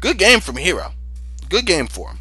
Good 0.00 0.18
game 0.18 0.40
from 0.40 0.56
Herro. 0.56 0.92
Good 1.48 1.66
game 1.66 1.86
for 1.86 2.10
him. 2.10 2.18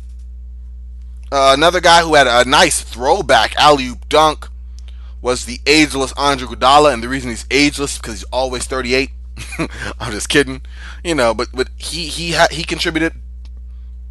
Uh, 1.31 1.53
another 1.55 1.79
guy 1.79 2.01
who 2.01 2.15
had 2.15 2.25
a 2.25 2.50
nice 2.50 2.81
throwback 2.81 3.55
alley 3.55 3.86
oop 3.88 4.10
dunk 4.10 4.48
was 5.22 5.46
the 5.46 5.60
ageless 5.67 6.13
Andre 6.13 6.48
Iguodala, 6.48 6.91
and 6.93 7.03
the 7.03 7.10
reason 7.10 7.29
he's 7.29 7.46
ageless 7.51 7.93
is 7.93 7.98
because 8.00 8.15
he's 8.15 8.24
always 8.31 8.65
38. 8.65 9.12
I'm 10.00 10.12
just 10.12 10.29
kidding, 10.29 10.62
you 11.03 11.13
know. 11.15 11.34
But 11.34 11.50
but 11.53 11.69
he 11.77 12.08
he 12.08 12.31
ha- 12.34 12.48
he 12.51 12.63
contributed. 12.63 13.13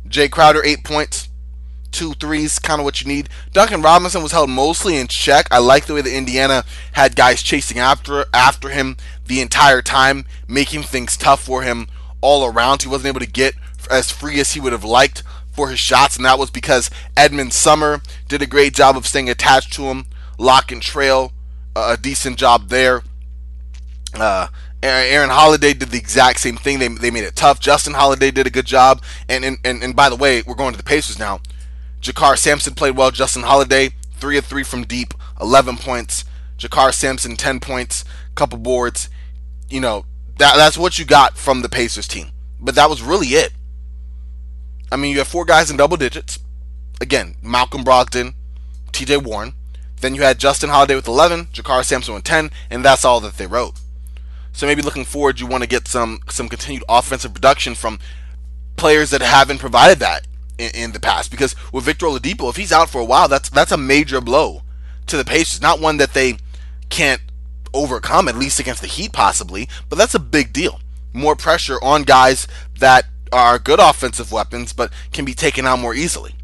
Jae 0.08 0.30
Crowder 0.30 0.64
eight 0.64 0.84
points, 0.84 1.28
two 1.90 2.14
threes, 2.14 2.58
kind 2.58 2.80
of 2.80 2.84
what 2.84 3.00
you 3.00 3.06
need. 3.06 3.28
Duncan 3.52 3.82
Robinson 3.82 4.22
was 4.22 4.32
held 4.32 4.50
mostly 4.50 4.96
in 4.96 5.06
check. 5.08 5.46
I 5.50 5.58
like 5.58 5.86
the 5.86 5.94
way 5.94 6.00
that 6.00 6.16
Indiana 6.16 6.64
had 6.92 7.16
guys 7.16 7.42
chasing 7.42 7.78
after 7.78 8.24
after 8.32 8.68
him 8.68 8.96
the 9.26 9.40
entire 9.40 9.82
time, 9.82 10.24
making 10.46 10.82
things 10.82 11.16
tough 11.16 11.42
for 11.42 11.62
him 11.62 11.88
all 12.20 12.46
around. 12.46 12.82
He 12.82 12.88
wasn't 12.88 13.08
able 13.08 13.20
to 13.20 13.26
get 13.26 13.54
as 13.90 14.10
free 14.10 14.40
as 14.40 14.52
he 14.52 14.60
would 14.60 14.72
have 14.72 14.84
liked 14.84 15.22
for 15.52 15.68
his 15.68 15.80
shots, 15.80 16.16
and 16.16 16.24
that 16.24 16.38
was 16.38 16.50
because 16.50 16.90
Edmond 17.16 17.52
Sumner 17.52 18.00
did 18.28 18.42
a 18.42 18.46
great 18.46 18.74
job 18.74 18.96
of 18.96 19.06
staying 19.06 19.28
attached 19.28 19.72
to 19.74 19.84
him, 19.84 20.06
lock 20.38 20.70
and 20.70 20.80
trail, 20.80 21.32
a 21.74 21.96
decent 21.96 22.38
job 22.38 22.68
there. 22.68 23.02
Uh, 24.14 24.48
Aaron 24.82 25.30
Holiday 25.30 25.72
did 25.72 25.90
the 25.90 25.98
exact 25.98 26.40
same 26.40 26.56
thing. 26.56 26.78
They, 26.78 26.88
they 26.88 27.10
made 27.10 27.24
it 27.24 27.36
tough. 27.36 27.60
Justin 27.60 27.94
Holiday 27.94 28.30
did 28.30 28.46
a 28.46 28.50
good 28.50 28.66
job. 28.66 29.02
And, 29.28 29.44
and, 29.44 29.58
and, 29.64 29.82
and 29.82 29.96
by 29.96 30.08
the 30.08 30.16
way, 30.16 30.42
we're 30.42 30.54
going 30.54 30.72
to 30.72 30.78
the 30.78 30.84
Pacers 30.84 31.18
now. 31.18 31.40
JaKarr 32.00 32.38
Sampson 32.38 32.74
played 32.74 32.96
well. 32.96 33.10
Justin 33.10 33.42
Holiday, 33.42 33.90
3 34.12 34.38
of 34.38 34.46
3 34.46 34.62
from 34.62 34.84
deep, 34.84 35.14
11 35.40 35.76
points. 35.78 36.24
JaKarr 36.58 36.94
Sampson, 36.94 37.36
10 37.36 37.60
points, 37.60 38.04
couple 38.34 38.58
boards. 38.58 39.08
You 39.68 39.80
know, 39.80 40.06
that 40.38 40.56
that's 40.56 40.78
what 40.78 40.98
you 40.98 41.04
got 41.04 41.36
from 41.36 41.62
the 41.62 41.68
Pacers 41.68 42.08
team. 42.08 42.28
But 42.60 42.74
that 42.76 42.88
was 42.88 43.02
really 43.02 43.28
it. 43.28 43.52
I 44.90 44.96
mean, 44.96 45.12
you 45.12 45.18
have 45.18 45.28
four 45.28 45.44
guys 45.44 45.70
in 45.70 45.76
double 45.76 45.96
digits. 45.96 46.38
Again, 47.00 47.36
Malcolm 47.42 47.84
Brogdon, 47.84 48.34
TJ 48.92 49.22
Warren. 49.22 49.54
Then 50.00 50.14
you 50.14 50.22
had 50.22 50.38
Justin 50.38 50.70
Holiday 50.70 50.94
with 50.94 51.08
11, 51.08 51.46
JaKarr 51.46 51.84
Sampson 51.84 52.14
with 52.14 52.24
10, 52.24 52.50
and 52.70 52.84
that's 52.84 53.04
all 53.04 53.20
that 53.20 53.36
they 53.36 53.46
wrote. 53.46 53.74
So 54.58 54.66
maybe 54.66 54.82
looking 54.82 55.04
forward, 55.04 55.38
you 55.38 55.46
want 55.46 55.62
to 55.62 55.68
get 55.68 55.86
some 55.86 56.18
some 56.28 56.48
continued 56.48 56.82
offensive 56.88 57.32
production 57.32 57.76
from 57.76 58.00
players 58.74 59.10
that 59.10 59.22
haven't 59.22 59.58
provided 59.58 60.00
that 60.00 60.26
in, 60.58 60.72
in 60.74 60.90
the 60.90 60.98
past. 60.98 61.30
Because 61.30 61.54
with 61.72 61.84
Victor 61.84 62.06
Oladipo, 62.06 62.50
if 62.50 62.56
he's 62.56 62.72
out 62.72 62.90
for 62.90 63.00
a 63.00 63.04
while, 63.04 63.28
that's 63.28 63.48
that's 63.50 63.70
a 63.70 63.76
major 63.76 64.20
blow 64.20 64.62
to 65.06 65.16
the 65.16 65.24
Pacers. 65.24 65.62
Not 65.62 65.80
one 65.80 65.98
that 65.98 66.12
they 66.12 66.38
can't 66.88 67.22
overcome, 67.72 68.26
at 68.26 68.34
least 68.34 68.58
against 68.58 68.80
the 68.80 68.88
Heat, 68.88 69.12
possibly, 69.12 69.68
but 69.88 69.96
that's 69.96 70.16
a 70.16 70.18
big 70.18 70.52
deal. 70.52 70.80
More 71.12 71.36
pressure 71.36 71.78
on 71.80 72.02
guys 72.02 72.48
that 72.80 73.04
are 73.30 73.60
good 73.60 73.78
offensive 73.78 74.32
weapons, 74.32 74.72
but 74.72 74.92
can 75.12 75.24
be 75.24 75.34
taken 75.34 75.66
out 75.66 75.78
more 75.78 75.94
easily. 75.94 76.34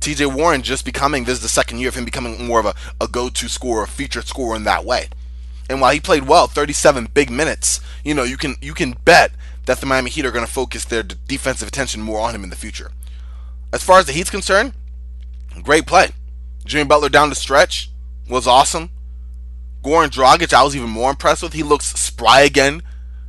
TJ 0.00 0.34
Warren 0.34 0.62
just 0.62 0.84
becoming 0.84 1.22
this 1.22 1.34
is 1.34 1.42
the 1.42 1.48
second 1.48 1.78
year 1.78 1.90
of 1.90 1.94
him 1.94 2.04
becoming 2.04 2.44
more 2.44 2.58
of 2.58 2.66
a, 2.66 2.74
a 3.00 3.06
go 3.06 3.28
to 3.28 3.46
scorer, 3.46 3.84
a 3.84 3.86
featured 3.86 4.26
scorer 4.26 4.56
in 4.56 4.64
that 4.64 4.84
way. 4.84 5.06
And 5.72 5.80
while 5.80 5.94
he 5.94 6.00
played 6.00 6.28
well, 6.28 6.48
37 6.48 7.08
big 7.14 7.30
minutes, 7.30 7.80
you 8.04 8.12
know, 8.12 8.24
you 8.24 8.36
can 8.36 8.56
you 8.60 8.74
can 8.74 8.92
bet 9.06 9.32
that 9.64 9.80
the 9.80 9.86
Miami 9.86 10.10
Heat 10.10 10.26
are 10.26 10.30
going 10.30 10.44
to 10.44 10.52
focus 10.52 10.84
their 10.84 11.02
defensive 11.02 11.66
attention 11.66 12.02
more 12.02 12.20
on 12.20 12.34
him 12.34 12.44
in 12.44 12.50
the 12.50 12.56
future. 12.56 12.90
As 13.72 13.82
far 13.82 13.98
as 13.98 14.04
the 14.04 14.12
Heat's 14.12 14.28
concerned, 14.28 14.74
great 15.62 15.86
play. 15.86 16.10
Jimmy 16.66 16.84
Butler 16.84 17.08
down 17.08 17.30
the 17.30 17.34
stretch 17.34 17.90
was 18.28 18.46
awesome. 18.46 18.90
Goran 19.82 20.10
Dragic, 20.10 20.52
I 20.52 20.62
was 20.62 20.76
even 20.76 20.90
more 20.90 21.08
impressed 21.08 21.42
with. 21.42 21.54
He 21.54 21.62
looks 21.62 21.86
spry 21.86 22.42
again. 22.42 22.82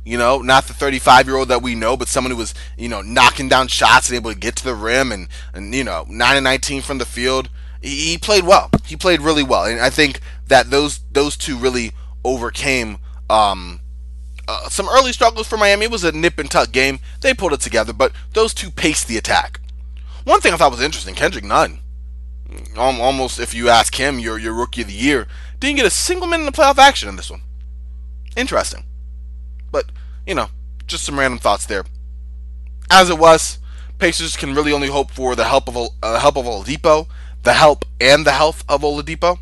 You 0.04 0.18
know, 0.18 0.42
not 0.42 0.66
the 0.66 0.74
35 0.74 1.26
year 1.26 1.36
old 1.36 1.48
that 1.48 1.62
we 1.62 1.74
know, 1.74 1.96
but 1.96 2.08
someone 2.08 2.30
who 2.30 2.36
was, 2.36 2.52
you 2.76 2.90
know, 2.90 3.00
knocking 3.00 3.48
down 3.48 3.68
shots 3.68 4.10
and 4.10 4.16
able 4.16 4.34
to 4.34 4.38
get 4.38 4.54
to 4.56 4.64
the 4.64 4.74
rim 4.74 5.12
and, 5.12 5.28
and 5.54 5.74
you 5.74 5.82
know, 5.82 6.04
9 6.10 6.36
and 6.36 6.44
19 6.44 6.82
from 6.82 6.98
the 6.98 7.06
field. 7.06 7.48
He, 7.80 8.10
he 8.10 8.18
played 8.18 8.44
well. 8.44 8.70
He 8.84 8.96
played 8.96 9.22
really 9.22 9.42
well. 9.42 9.64
And 9.64 9.80
I 9.80 9.88
think 9.88 10.20
that 10.48 10.68
those 10.68 11.00
those 11.10 11.38
two 11.38 11.56
really 11.56 11.92
overcame 12.24 12.98
um, 13.30 13.80
uh, 14.46 14.68
some 14.68 14.88
early 14.88 15.12
struggles 15.12 15.46
for 15.46 15.56
Miami. 15.56 15.84
It 15.84 15.90
was 15.90 16.04
a 16.04 16.12
nip 16.12 16.38
and 16.38 16.50
tuck 16.50 16.72
game. 16.72 17.00
They 17.20 17.34
pulled 17.34 17.52
it 17.52 17.60
together, 17.60 17.92
but 17.92 18.12
those 18.32 18.52
two 18.52 18.70
paced 18.70 19.08
the 19.08 19.16
attack. 19.16 19.60
One 20.24 20.40
thing 20.40 20.52
I 20.52 20.56
thought 20.56 20.70
was 20.70 20.80
interesting 20.80 21.14
Kendrick 21.14 21.44
Nunn, 21.44 21.80
almost 22.76 23.38
if 23.38 23.54
you 23.54 23.68
ask 23.68 23.94
him, 23.94 24.18
your, 24.18 24.38
your 24.38 24.54
rookie 24.54 24.82
of 24.82 24.88
the 24.88 24.94
year, 24.94 25.26
didn't 25.60 25.76
get 25.76 25.86
a 25.86 25.90
single 25.90 26.26
minute 26.26 26.48
of 26.48 26.54
playoff 26.54 26.78
action 26.78 27.08
in 27.08 27.16
this 27.16 27.30
one. 27.30 27.42
Interesting. 28.36 28.84
But, 29.70 29.86
you 30.26 30.34
know, 30.34 30.48
just 30.86 31.04
some 31.04 31.18
random 31.18 31.38
thoughts 31.38 31.66
there. 31.66 31.84
As 32.90 33.10
it 33.10 33.18
was, 33.18 33.58
Pacers 33.98 34.36
can 34.36 34.54
really 34.54 34.72
only 34.72 34.88
hope 34.88 35.10
for 35.10 35.34
the 35.34 35.44
help 35.44 35.68
of 35.68 35.90
uh, 36.02 36.18
help 36.18 36.36
of 36.36 36.44
Oladipo, 36.46 37.06
the 37.42 37.54
help 37.54 37.84
and 38.00 38.26
the 38.26 38.32
health 38.32 38.64
of 38.68 38.82
Oladipo. 38.82 39.38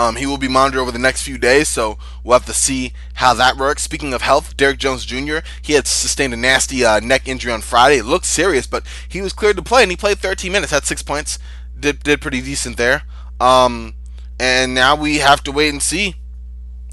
Um, 0.00 0.16
he 0.16 0.24
will 0.24 0.38
be 0.38 0.48
monitored 0.48 0.80
over 0.80 0.90
the 0.90 0.98
next 0.98 1.24
few 1.24 1.36
days, 1.36 1.68
so 1.68 1.98
we'll 2.24 2.38
have 2.38 2.46
to 2.46 2.54
see 2.54 2.94
how 3.16 3.34
that 3.34 3.58
works. 3.58 3.82
Speaking 3.82 4.14
of 4.14 4.22
health, 4.22 4.56
Derrick 4.56 4.78
Jones 4.78 5.04
Jr. 5.04 5.40
he 5.60 5.74
had 5.74 5.86
sustained 5.86 6.32
a 6.32 6.38
nasty 6.38 6.82
uh, 6.82 7.00
neck 7.00 7.28
injury 7.28 7.52
on 7.52 7.60
Friday. 7.60 7.98
It 7.98 8.06
looked 8.06 8.24
serious, 8.24 8.66
but 8.66 8.86
he 9.06 9.20
was 9.20 9.34
cleared 9.34 9.56
to 9.56 9.62
play, 9.62 9.82
and 9.82 9.92
he 9.92 9.98
played 9.98 10.18
13 10.18 10.50
minutes, 10.50 10.72
had 10.72 10.84
six 10.84 11.02
points, 11.02 11.38
did 11.78 12.02
did 12.02 12.22
pretty 12.22 12.40
decent 12.40 12.78
there. 12.78 13.02
Um, 13.40 13.92
and 14.38 14.72
now 14.72 14.96
we 14.96 15.18
have 15.18 15.42
to 15.42 15.52
wait 15.52 15.68
and 15.68 15.82
see 15.82 16.14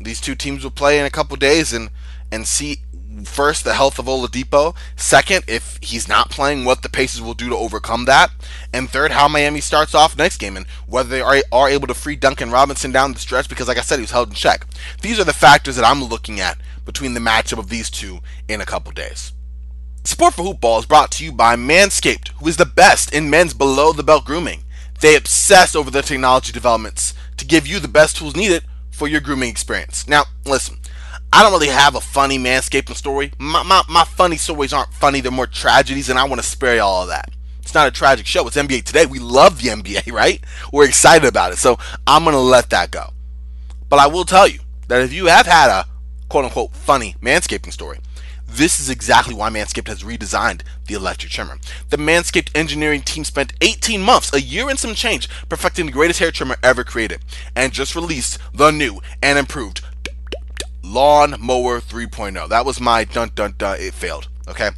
these 0.01 0.19
two 0.19 0.35
teams 0.35 0.65
will 0.65 0.71
play 0.71 0.99
in 0.99 1.05
a 1.05 1.09
couple 1.09 1.37
days 1.37 1.71
and 1.71 1.89
and 2.29 2.45
see 2.45 2.81
first 3.25 3.63
the 3.63 3.73
health 3.73 3.99
of 3.99 4.05
Oladipo, 4.05 4.75
second 4.95 5.45
if 5.47 5.79
he's 5.81 6.07
not 6.07 6.29
playing 6.29 6.65
what 6.65 6.81
the 6.81 6.89
Pacers 6.89 7.21
will 7.21 7.33
do 7.33 7.49
to 7.49 7.55
overcome 7.55 8.05
that, 8.05 8.31
and 8.73 8.89
third 8.89 9.11
how 9.11 9.27
Miami 9.27 9.61
starts 9.61 9.95
off 9.95 10.17
next 10.17 10.37
game 10.37 10.57
and 10.57 10.65
whether 10.85 11.09
they 11.09 11.21
are, 11.21 11.37
are 11.51 11.69
able 11.69 11.87
to 11.87 11.93
free 11.93 12.15
Duncan 12.15 12.51
Robinson 12.51 12.91
down 12.91 13.13
the 13.13 13.19
stretch 13.19 13.49
because 13.49 13.67
like 13.67 13.77
I 13.77 13.81
said 13.81 13.97
he 13.97 14.03
was 14.03 14.11
held 14.11 14.29
in 14.29 14.35
check. 14.35 14.65
These 15.01 15.19
are 15.19 15.23
the 15.23 15.33
factors 15.33 15.75
that 15.75 15.85
I'm 15.85 16.03
looking 16.03 16.39
at 16.39 16.57
between 16.85 17.13
the 17.13 17.19
matchup 17.19 17.59
of 17.59 17.69
these 17.69 17.89
two 17.89 18.19
in 18.47 18.61
a 18.61 18.65
couple 18.65 18.91
days. 18.91 19.33
Support 20.03 20.35
for 20.35 20.43
Hoopball 20.43 20.79
is 20.79 20.85
brought 20.85 21.11
to 21.11 21.25
you 21.25 21.33
by 21.33 21.55
Manscaped, 21.55 22.29
who 22.39 22.47
is 22.47 22.57
the 22.57 22.65
best 22.65 23.13
in 23.13 23.29
men's 23.29 23.53
below 23.53 23.91
the 23.91 24.03
belt 24.03 24.23
grooming. 24.23 24.63
They 25.01 25.15
obsess 25.15 25.75
over 25.75 25.91
their 25.91 26.01
technology 26.01 26.51
developments 26.51 27.13
to 27.35 27.45
give 27.45 27.67
you 27.67 27.79
the 27.79 27.87
best 27.87 28.15
tools 28.15 28.35
needed 28.35 28.63
for 28.89 29.07
your 29.07 29.21
grooming 29.21 29.49
experience. 29.49 30.07
Now, 30.07 30.23
listen, 30.45 30.76
I 31.37 31.43
don't 31.43 31.51
really 31.51 31.67
have 31.67 31.93
a 31.93 32.01
funny 32.01 32.39
manscaping 32.39 32.95
story. 32.95 33.31
My, 33.37 33.61
my, 33.61 33.83
my 33.87 34.05
funny 34.05 34.37
stories 34.37 34.73
aren't 34.73 34.91
funny, 34.91 35.21
they're 35.21 35.31
more 35.31 35.45
tragedies, 35.45 36.09
and 36.09 36.17
I 36.17 36.23
want 36.23 36.41
to 36.41 36.47
spare 36.47 36.77
you 36.77 36.81
all 36.81 37.03
of 37.03 37.09
that. 37.09 37.29
It's 37.61 37.75
not 37.75 37.87
a 37.87 37.91
tragic 37.91 38.25
show, 38.25 38.47
it's 38.47 38.57
NBA 38.57 38.85
Today. 38.85 39.05
We 39.05 39.19
love 39.19 39.61
the 39.61 39.69
NBA, 39.69 40.11
right? 40.11 40.43
We're 40.73 40.87
excited 40.87 41.27
about 41.27 41.53
it, 41.53 41.57
so 41.57 41.77
I'm 42.07 42.23
going 42.23 42.33
to 42.33 42.39
let 42.39 42.71
that 42.71 42.89
go. 42.89 43.13
But 43.87 43.99
I 43.99 44.07
will 44.07 44.25
tell 44.25 44.47
you 44.47 44.61
that 44.87 45.03
if 45.03 45.13
you 45.13 45.27
have 45.27 45.45
had 45.45 45.69
a 45.69 45.85
quote 46.27 46.45
unquote 46.45 46.73
funny 46.73 47.13
manscaping 47.21 47.71
story, 47.71 47.99
This 48.47 48.79
is 48.79 48.89
exactly 48.89 49.35
why 49.35 49.51
Manscaped 49.51 49.89
has 49.89 50.01
redesigned 50.01 50.61
the 50.87 50.95
electric 50.95 51.31
trimmer. 51.31 51.59
The 51.89 51.97
Manscaped 51.97 52.49
engineering 52.55 53.01
team 53.01 53.25
spent 53.25 53.53
18 53.61 54.01
months, 54.01 54.33
a 54.33 54.41
year 54.41 54.69
and 54.69 54.79
some 54.79 54.95
change, 54.95 55.29
perfecting 55.49 55.85
the 55.85 55.91
greatest 55.91 56.19
hair 56.19 56.31
trimmer 56.31 56.55
ever 56.63 56.83
created, 56.83 57.19
and 57.55 57.73
just 57.73 57.93
released 57.93 58.39
the 58.55 58.71
new 58.71 59.01
and 59.21 59.37
improved 59.37 59.81
Lawn 60.87 61.35
Mower 61.39 61.81
3.0. 61.81 62.47
That 62.47 62.65
was 62.65 62.79
my 62.79 63.03
dun 63.03 63.31
dun 63.35 63.55
dun. 63.57 63.77
It 63.79 63.93
failed. 63.93 64.29
Okay. 64.47 64.69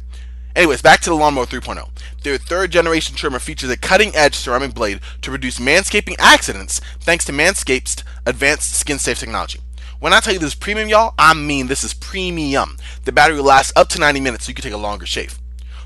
Anyways, 0.56 0.82
back 0.82 1.00
to 1.02 1.10
the 1.10 1.14
Lawnmower 1.14 1.46
3.0. 1.46 1.88
Their 2.24 2.36
third 2.36 2.72
generation 2.72 3.14
trimmer 3.14 3.38
features 3.38 3.70
a 3.70 3.76
cutting 3.76 4.14
edge 4.16 4.34
ceramic 4.34 4.74
blade 4.74 5.00
to 5.22 5.30
reduce 5.30 5.60
manscaping 5.60 6.16
accidents 6.18 6.80
thanks 6.98 7.24
to 7.26 7.32
Manscaped's 7.32 8.02
advanced 8.26 8.72
skin 8.72 8.98
safe 8.98 9.20
technology. 9.20 9.60
When 10.00 10.12
I 10.12 10.18
tell 10.18 10.32
you 10.32 10.40
this 10.40 10.54
is 10.54 10.54
premium, 10.56 10.88
y'all, 10.88 11.14
I 11.16 11.34
mean 11.34 11.68
this 11.68 11.84
is 11.84 11.94
premium. 11.94 12.76
The 13.04 13.12
battery 13.12 13.36
will 13.36 13.44
last 13.44 13.72
up 13.76 13.88
to 13.90 14.00
90 14.00 14.18
minutes 14.18 14.46
so 14.46 14.48
you 14.48 14.54
can 14.54 14.64
take 14.64 14.72
a 14.72 14.78
longer 14.78 15.06
shave. 15.06 15.38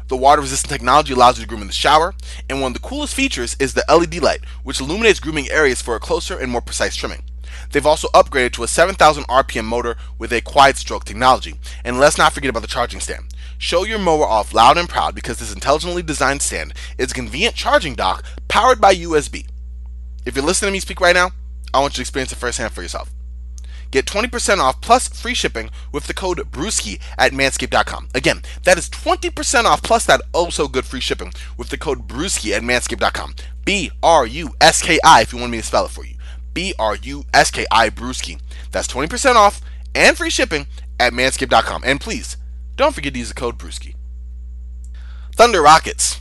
The 0.09 0.17
water 0.17 0.41
resistant 0.41 0.71
technology 0.71 1.13
allows 1.13 1.37
you 1.37 1.45
to 1.45 1.49
groom 1.49 1.61
in 1.61 1.67
the 1.67 1.75
shower, 1.75 2.15
and 2.49 2.63
one 2.63 2.71
of 2.71 2.81
the 2.81 2.89
coolest 2.89 3.15
features 3.15 3.57
is 3.59 3.75
the 3.75 3.85
LED 3.89 4.23
light, 4.23 4.41
which 4.63 4.81
illuminates 4.81 5.21
grooming 5.21 5.51
areas 5.51 5.83
for 5.83 5.95
a 5.95 6.01
closer 6.01 6.39
and 6.39 6.51
more 6.51 6.63
precise 6.63 6.97
trimming. 6.97 7.23
They've 7.71 7.87
also 7.87 8.09
upgraded 8.09 8.53
to 8.53 8.63
a 8.63 8.69
7,000 8.69 9.25
RPM 9.25 9.65
motor 9.65 9.97
with 10.19 10.33
a 10.33 10.41
quiet 10.41 10.77
stroke 10.77 11.05
technology. 11.05 11.55
And 11.85 11.99
let's 11.99 12.19
not 12.19 12.33
forget 12.33 12.51
about 12.51 12.63
the 12.63 12.69
charging 12.69 13.01
stand. 13.01 13.35
Show 13.59 13.85
your 13.85 13.99
mower 13.99 14.27
off 14.27 14.55
loud 14.55 14.79
and 14.79 14.89
proud 14.89 15.15
because 15.15 15.39
this 15.39 15.55
intelligently 15.55 16.03
designed 16.03 16.43
stand 16.43 16.75
is 16.99 17.13
a 17.13 17.15
convenient 17.15 17.55
charging 17.55 17.95
dock 17.95 18.25
powered 18.49 18.81
by 18.81 18.95
USB. 18.95 19.47
If 20.27 20.37
you're 20.37 20.45
listening 20.45 20.69
to 20.69 20.73
me 20.73 20.81
speak 20.81 21.01
right 21.01 21.15
now, 21.15 21.31
I 21.73 21.81
want 21.81 21.95
you 21.95 21.97
to 21.97 22.03
experience 22.03 22.33
it 22.33 22.37
firsthand 22.37 22.73
for 22.73 22.83
yourself. 22.83 23.11
Get 23.95 24.07
20% 24.07 24.59
off 24.59 24.81
plus 24.81 25.07
free 25.09 25.35
shipping 25.35 25.71
with 25.93 26.09
the 26.09 26.15
code 26.15 26.39
BRUSKI 26.51 27.01
at 27.17 27.31
manscaped.com. 27.31 28.09
Again, 28.13 28.43
that 28.65 28.77
is 28.77 28.91
20% 28.91 29.65
off 29.67 29.83
plus 29.85 30.05
that 30.07 30.21
oh 30.35 30.47
also 30.47 30.67
good 30.67 30.85
free 30.85 31.01
shipping 31.01 31.33
with 31.57 31.69
the 31.69 31.79
code 31.79 32.09
BRUSKI 32.09 32.57
at 32.57 32.63
manscaped.com. 32.63 33.37
B 33.65 33.93
R 34.03 34.27
U 34.27 34.51
S 34.61 34.83
K 34.83 34.99
I 35.05 35.23
if 35.23 35.33
you 35.33 35.39
want 35.39 35.53
me 35.53 35.59
to 35.59 35.65
spell 35.65 35.87
it 35.87 35.93
for 35.93 36.05
you. 36.05 36.17
B 36.55 36.75
R 36.79 36.97
U 36.97 37.25
S 37.35 37.51
K 37.51 37.67
I 37.71 37.91
Brewski. 37.91 38.41
That's 38.71 38.89
20% 38.89 39.35
off 39.35 39.61
and 39.95 40.17
free 40.17 40.31
shipping 40.31 40.67
at 40.99 41.13
manscaped.com. 41.13 41.83
And 41.85 42.01
please, 42.01 42.37
don't 42.77 42.95
forget 42.95 43.13
to 43.13 43.19
use 43.19 43.29
the 43.29 43.35
code 43.35 43.59
Brewski. 43.59 43.95
Thunder 45.35 45.61
Rockets. 45.61 46.21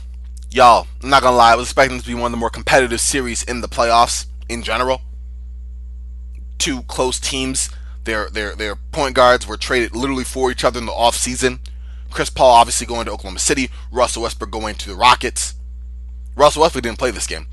Y'all, 0.50 0.86
I'm 1.02 1.10
not 1.10 1.22
gonna 1.22 1.36
lie, 1.36 1.52
I 1.52 1.56
was 1.56 1.66
expecting 1.68 1.96
this 1.96 2.04
to 2.04 2.10
be 2.10 2.14
one 2.14 2.26
of 2.26 2.30
the 2.32 2.36
more 2.36 2.50
competitive 2.50 3.00
series 3.00 3.42
in 3.42 3.60
the 3.60 3.68
playoffs 3.68 4.26
in 4.48 4.62
general 4.62 5.00
two 6.58 6.82
close 6.84 7.20
teams. 7.20 7.70
Their 8.04 8.28
their 8.30 8.54
their 8.54 8.76
point 8.76 9.14
guards 9.14 9.46
were 9.46 9.56
traded 9.56 9.94
literally 9.94 10.24
for 10.24 10.50
each 10.50 10.64
other 10.64 10.78
in 10.78 10.86
the 10.86 10.92
offseason. 10.92 11.58
Chris 12.10 12.30
Paul 12.30 12.52
obviously 12.52 12.86
going 12.86 13.06
to 13.06 13.12
Oklahoma 13.12 13.38
City, 13.38 13.70
Russell 13.90 14.22
Westbrook 14.22 14.50
going 14.50 14.74
to 14.76 14.88
the 14.88 14.94
Rockets. 14.94 15.54
Russell 16.36 16.62
Westbrook 16.62 16.82
didn't 16.84 16.98
play 16.98 17.10
this 17.10 17.26
game. 17.26 17.46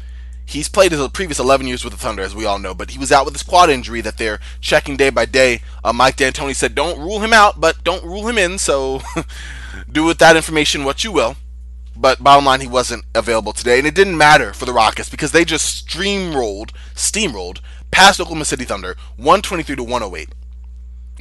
He's 0.51 0.67
played 0.67 0.91
his 0.91 1.07
previous 1.09 1.39
11 1.39 1.65
years 1.65 1.85
with 1.85 1.93
the 1.93 1.99
Thunder, 1.99 2.21
as 2.21 2.35
we 2.35 2.45
all 2.45 2.59
know, 2.59 2.73
but 2.73 2.91
he 2.91 2.99
was 2.99 3.09
out 3.09 3.23
with 3.23 3.33
his 3.33 3.41
quad 3.41 3.69
injury 3.69 4.01
that 4.01 4.17
they're 4.17 4.41
checking 4.59 4.97
day 4.97 5.09
by 5.09 5.25
day. 5.25 5.61
Uh, 5.81 5.93
Mike 5.93 6.17
D'Antoni 6.17 6.53
said, 6.53 6.75
"Don't 6.75 6.99
rule 6.99 7.21
him 7.21 7.31
out, 7.31 7.61
but 7.61 7.81
don't 7.85 8.03
rule 8.03 8.27
him 8.27 8.37
in." 8.37 8.57
So, 8.57 9.01
do 9.91 10.03
with 10.03 10.17
that 10.17 10.35
information 10.35 10.83
what 10.83 11.05
you 11.05 11.13
will. 11.13 11.37
But 11.95 12.21
bottom 12.21 12.43
line, 12.43 12.59
he 12.59 12.67
wasn't 12.67 13.05
available 13.15 13.53
today, 13.53 13.77
and 13.77 13.87
it 13.87 13.95
didn't 13.95 14.17
matter 14.17 14.51
for 14.51 14.65
the 14.65 14.73
Rockets 14.73 15.07
because 15.07 15.31
they 15.31 15.45
just 15.45 15.87
steamrolled, 15.87 16.71
steamrolled 16.95 17.61
past 17.89 18.19
Oklahoma 18.19 18.43
City 18.43 18.65
Thunder, 18.65 18.97
123 19.15 19.77
to 19.77 19.83
108. 19.83 20.35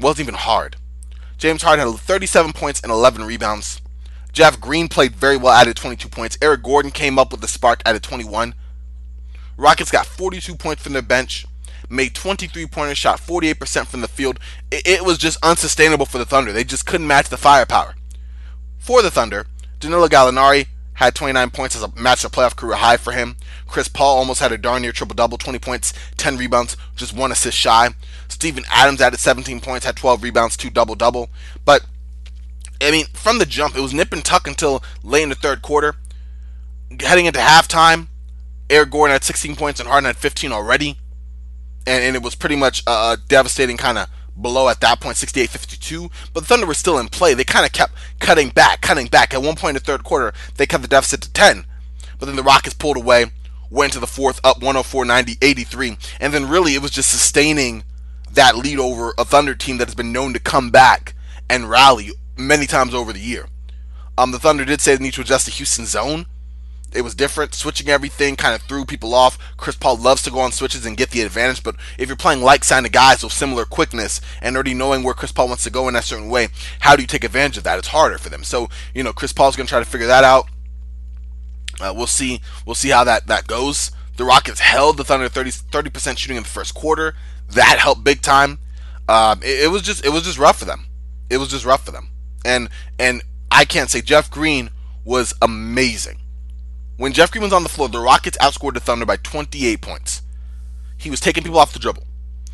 Wasn't 0.01 0.21
even 0.21 0.35
hard. 0.35 0.75
James 1.39 1.63
Harden 1.63 1.87
had 1.87 2.01
37 2.01 2.53
points 2.53 2.81
and 2.81 2.91
11 2.91 3.23
rebounds. 3.25 3.81
Jeff 4.33 4.61
Green 4.61 4.89
played 4.89 5.15
very 5.15 5.37
well, 5.37 5.53
added 5.53 5.77
22 5.77 6.09
points. 6.09 6.37
Eric 6.43 6.65
Gordon 6.65 6.91
came 6.91 7.17
up 7.17 7.31
with 7.31 7.41
the 7.41 7.49
spark, 7.49 7.81
added 7.87 8.03
21. 8.03 8.55
Rockets 9.61 9.91
got 9.91 10.07
42 10.07 10.55
points 10.55 10.83
from 10.83 10.95
their 10.95 11.03
bench, 11.03 11.47
made 11.91 12.15
23 12.15 12.67
pointers, 12.67 12.97
shot 12.97 13.21
48% 13.21 13.87
from 13.87 14.01
the 14.01 14.09
field. 14.09 14.41
It, 14.71 14.87
it, 14.87 15.05
was 15.05 15.19
just 15.19 15.37
unsustainable 15.45 16.07
for 16.07 16.17
the 16.17 16.25
Thunder. 16.25 16.51
They 16.51 16.65
just 16.65 16.87
couldn't 16.87 17.07
match 17.07 17.29
the 17.29 17.37
firepower. 17.37 17.95
For 18.79 19.03
the 19.03 19.11
Thunder, 19.11 19.47
Danilo 19.79 20.09
Gallinari 20.09 20.69
had 20.95 21.15
29 21.15 21.51
points 21.51 21.77
as 21.77 21.83
a 21.83 21.93
match 21.95 22.25
a 22.25 22.31
playoff 22.31 22.57
career 22.57 22.77
high 22.77 22.97
for 22.97 23.13
him. 23.13 23.37
Chris 23.67 23.87
Paul 23.87 24.17
almost 24.17 24.41
had 24.41 24.51
a 24.51 24.57
darn 24.57 24.81
near 24.81 24.93
triple 24.93 25.15
double 25.15 25.37
20 25.37 25.59
points, 25.59 25.93
10 26.17 26.39
rebounds, 26.39 26.79
just 26.97 27.15
one 27.15 27.31
assist 27.31 27.59
shy. 27.59 27.91
Steven 28.29 28.65
Adams 28.71 29.03
added 29.03 29.21
17 29.21 29.61
points, 29.61 29.85
had 29.85 29.97
12 29.97 30.23
rebounds, 30.23 30.57
two 30.57 30.71
double 30.71 30.95
double. 30.95 31.29
But, 31.67 31.85
I 32.81 32.91
mean, 32.91 33.05
from 33.13 33.39
the 33.39 33.45
jump, 33.45 33.77
it 33.77 33.83
was 33.83 33.93
nip 33.93 34.15
and 34.15 34.25
tuck 34.25 34.47
until 34.49 34.83
late 35.03 35.23
in 35.23 35.29
the 35.29 35.35
third 35.35 35.61
quarter. 35.61 35.97
Heading 36.99 37.27
into 37.27 37.41
halftime, 37.41 38.09
Eric 38.71 38.91
Gordon 38.91 39.13
had 39.13 39.25
16 39.25 39.57
points 39.57 39.81
and 39.81 39.89
Harden 39.89 40.07
had 40.07 40.17
15 40.17 40.53
already. 40.53 40.97
And, 41.87 42.05
and 42.05 42.17
it 42.17 42.23
was 42.23 42.35
pretty 42.35 42.57
much 42.57 42.83
a 42.87 43.19
devastating 43.29 43.77
kind 43.77 43.99
of 43.99 44.09
below 44.41 44.69
at 44.69 44.81
that 44.81 45.01
point, 45.01 45.17
68-52. 45.17 46.11
But 46.33 46.41
the 46.41 46.47
Thunder 46.47 46.67
were 46.67 46.75
still 46.75 46.99
in 46.99 47.09
play. 47.09 47.35
They 47.35 47.45
kind 47.45 47.67
of 47.67 47.73
kept 47.73 47.95
cutting 48.21 48.51
back, 48.51 48.81
cutting 48.81 49.09
back. 49.09 49.35
At 49.35 49.43
one 49.43 49.57
point 49.57 49.71
in 49.71 49.75
the 49.75 49.81
third 49.81 50.05
quarter, 50.05 50.33
they 50.57 50.67
cut 50.67 50.83
the 50.83 50.89
deficit 50.89 51.21
to 51.23 51.33
10. 51.33 51.67
But 52.19 52.27
then 52.27 52.37
the 52.37 52.43
Rockets 52.43 52.75
pulled 52.75 52.97
away, 52.97 53.27
went 53.71 53.93
to 53.95 54.01
the 54.01 54.07
fourth, 54.07 54.41
up 54.45 54.61
104-90-83. 54.61 56.17
And 56.21 56.33
then 56.33 56.49
really 56.49 56.75
it 56.75 56.83
was 56.83 56.93
just 56.93 57.11
sustaining 57.11 57.83
that 58.33 58.57
lead 58.57 58.79
over 58.79 59.13
a 59.19 59.25
Thunder 59.25 59.55
team 59.55 59.79
that 59.79 59.89
has 59.89 59.95
been 59.95 60.13
known 60.13 60.33
to 60.35 60.39
come 60.39 60.71
back 60.71 61.15
and 61.49 61.69
rally 61.69 62.11
many 62.37 62.67
times 62.67 62.95
over 62.95 63.13
the 63.13 63.19
year. 63.19 63.49
Um, 64.17 64.31
the 64.31 64.39
Thunder 64.39 64.65
did 64.65 64.81
say 64.81 64.95
they 64.95 65.03
need 65.03 65.15
to 65.15 65.23
adjust 65.23 65.47
the 65.47 65.53
Houston 65.53 65.87
zone 65.87 66.27
it 66.93 67.03
was 67.03 67.15
different. 67.15 67.55
Switching 67.55 67.89
everything 67.89 68.37
kind 68.37 68.55
of 68.55 68.63
threw 68.63 68.85
people 68.85 69.15
off. 69.15 69.39
Chris 69.57 69.77
Paul 69.77 69.97
loves 69.97 70.23
to 70.23 70.31
go 70.31 70.41
on 70.41 70.53
switches 70.53 70.85
and 70.85 70.97
get 70.97 71.11
the 71.11 71.23
advantage, 71.23 71.63
but 71.63 71.77
if 71.99 72.09
you're 72.09 72.17
playing 72.17 72.43
like 72.43 72.69
of 72.71 72.93
guys 72.93 73.23
with 73.23 73.33
similar 73.33 73.65
quickness 73.65 74.21
and 74.41 74.57
already 74.57 74.75
knowing 74.75 75.03
where 75.03 75.15
Chris 75.15 75.33
Paul 75.33 75.49
wants 75.49 75.65
to 75.65 75.71
go 75.71 75.89
in 75.89 75.97
a 75.97 76.03
certain 76.03 76.29
way, 76.29 76.49
how 76.81 76.97
do 76.97 77.03
you 77.03 77.09
take 77.09 77.25
advantage 77.25 77.59
of 77.59 77.65
that? 77.65 77.79
It's 77.79 77.89
harder 77.89 78.19
for 78.19 78.29
them. 78.29 78.45
So, 78.45 78.69
you 78.95 79.03
know, 79.03 79.13
Chris 79.13 79.33
Paul's 79.33 79.57
going 79.57 79.67
to 79.67 79.71
try 79.71 79.79
to 79.79 79.85
figure 79.85 80.07
that 80.07 80.25
out. 80.25 80.47
Uh, 81.81 81.93
we'll 81.97 82.07
see. 82.07 82.41
We'll 82.67 82.75
see 82.75 82.91
how 82.91 83.05
that 83.05 83.27
that 83.29 83.47
goes. 83.47 83.91
The 84.17 84.25
Rockets 84.25 84.61
held 84.61 84.97
the 84.97 85.05
Thunder 85.05 85.29
30 85.29 85.91
percent 85.91 86.19
shooting 86.19 86.37
in 86.37 86.43
the 86.43 86.49
first 86.49 86.75
quarter. 86.75 87.15
That 87.49 87.79
helped 87.79 88.05
big 88.05 88.21
time. 88.21 88.59
Um, 89.09 89.43
it, 89.43 89.65
it 89.65 89.71
was 89.71 89.83
just 89.83 90.05
it 90.05 90.11
was 90.11 90.25
just 90.25 90.39
rough 90.39 90.59
for 90.59 90.67
them. 90.67 90.87
It 91.31 91.39
was 91.39 91.49
just 91.49 91.65
rough 91.65 91.85
for 91.85 91.93
them. 91.93 92.11
And 92.45 92.69
and 92.99 93.23
I 93.51 93.65
can't 93.65 93.91
say 93.91 94.03
Jeff 94.03 94.31
Green 94.31 94.71
was 95.05 95.35
amazing. 95.41 96.19
When 97.01 97.15
Jeff 97.15 97.31
Green 97.31 97.43
was 97.43 97.55
on 97.55 97.63
the 97.63 97.71
floor, 97.71 97.89
the 97.89 97.99
Rockets 97.99 98.37
outscored 98.43 98.75
the 98.75 98.81
Thunder 98.81 99.07
by 99.07 99.17
28 99.17 99.81
points. 99.81 100.21
He 100.99 101.09
was 101.09 101.19
taking 101.19 101.43
people 101.43 101.59
off 101.59 101.73
the 101.73 101.79
dribble. 101.79 102.03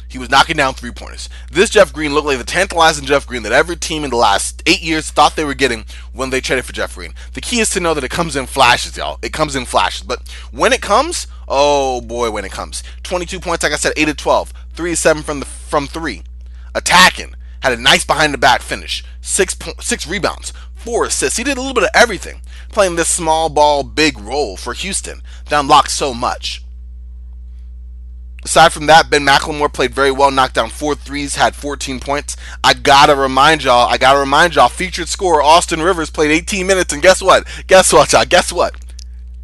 He 0.08 0.18
was 0.18 0.30
knocking 0.30 0.56
down 0.56 0.74
three 0.74 0.92
pointers. 0.92 1.28
This 1.50 1.68
Jeff 1.68 1.92
Green 1.92 2.14
looked 2.14 2.28
like 2.28 2.38
the 2.38 2.44
tantalizing 2.44 3.06
Jeff 3.06 3.26
Green 3.26 3.42
that 3.42 3.50
every 3.50 3.74
team 3.74 4.04
in 4.04 4.10
the 4.10 4.16
last 4.16 4.62
eight 4.64 4.82
years 4.82 5.10
thought 5.10 5.34
they 5.34 5.44
were 5.44 5.52
getting 5.52 5.84
when 6.12 6.30
they 6.30 6.40
traded 6.40 6.64
for 6.64 6.72
Jeff 6.72 6.94
Green. 6.94 7.12
The 7.32 7.40
key 7.40 7.58
is 7.58 7.70
to 7.70 7.80
know 7.80 7.92
that 7.92 8.04
it 8.04 8.12
comes 8.12 8.36
in 8.36 8.46
flashes, 8.46 8.96
y'all. 8.96 9.18
It 9.20 9.32
comes 9.32 9.56
in 9.56 9.64
flashes. 9.64 10.06
But 10.06 10.28
when 10.52 10.72
it 10.72 10.80
comes, 10.80 11.26
oh 11.48 12.00
boy, 12.00 12.30
when 12.30 12.44
it 12.44 12.52
comes. 12.52 12.84
22 13.02 13.40
points, 13.40 13.64
like 13.64 13.72
I 13.72 13.76
said, 13.76 13.94
8 13.96 14.04
to 14.04 14.14
12. 14.14 14.52
3 14.74 14.90
to 14.90 14.96
7 14.96 15.22
from 15.24 15.40
the 15.40 15.46
from 15.46 15.88
3. 15.88 16.22
Attacking. 16.72 17.34
Had 17.62 17.72
a 17.72 17.82
nice 17.82 18.04
behind 18.04 18.32
the 18.32 18.38
back 18.38 18.62
finish. 18.62 19.02
Six, 19.20 19.54
po- 19.54 19.72
six 19.80 20.06
rebounds 20.06 20.52
four 20.86 21.04
assists. 21.04 21.36
He 21.36 21.44
did 21.44 21.58
a 21.58 21.60
little 21.60 21.74
bit 21.74 21.82
of 21.82 21.90
everything, 21.94 22.40
playing 22.68 22.94
this 22.94 23.08
small 23.08 23.48
ball, 23.48 23.82
big 23.82 24.18
role 24.18 24.56
for 24.56 24.72
Houston 24.72 25.20
that 25.48 25.60
unlocked 25.60 25.90
so 25.90 26.14
much. 26.14 26.62
Aside 28.44 28.72
from 28.72 28.86
that, 28.86 29.10
Ben 29.10 29.26
McLemore 29.26 29.72
played 29.72 29.92
very 29.92 30.12
well, 30.12 30.30
knocked 30.30 30.54
down 30.54 30.70
four 30.70 30.94
threes, 30.94 31.34
had 31.34 31.56
14 31.56 31.98
points. 31.98 32.36
I 32.62 32.74
gotta 32.74 33.16
remind 33.16 33.64
y'all, 33.64 33.88
I 33.88 33.98
gotta 33.98 34.20
remind 34.20 34.54
y'all, 34.54 34.68
featured 34.68 35.08
scorer 35.08 35.42
Austin 35.42 35.82
Rivers 35.82 36.10
played 36.10 36.30
18 36.30 36.64
minutes, 36.64 36.92
and 36.92 37.02
guess 37.02 37.20
what? 37.20 37.44
Guess 37.66 37.92
what, 37.92 38.12
y'all? 38.12 38.24
Guess 38.24 38.52
what? 38.52 38.76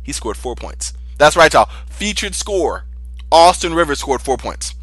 He 0.04 0.12
scored 0.12 0.36
four 0.36 0.54
points. 0.54 0.92
That's 1.18 1.34
right, 1.36 1.52
y'all. 1.52 1.68
Featured 1.86 2.36
scorer 2.36 2.84
Austin 3.32 3.74
Rivers 3.74 3.98
scored 3.98 4.22
four 4.22 4.36
points. 4.36 4.76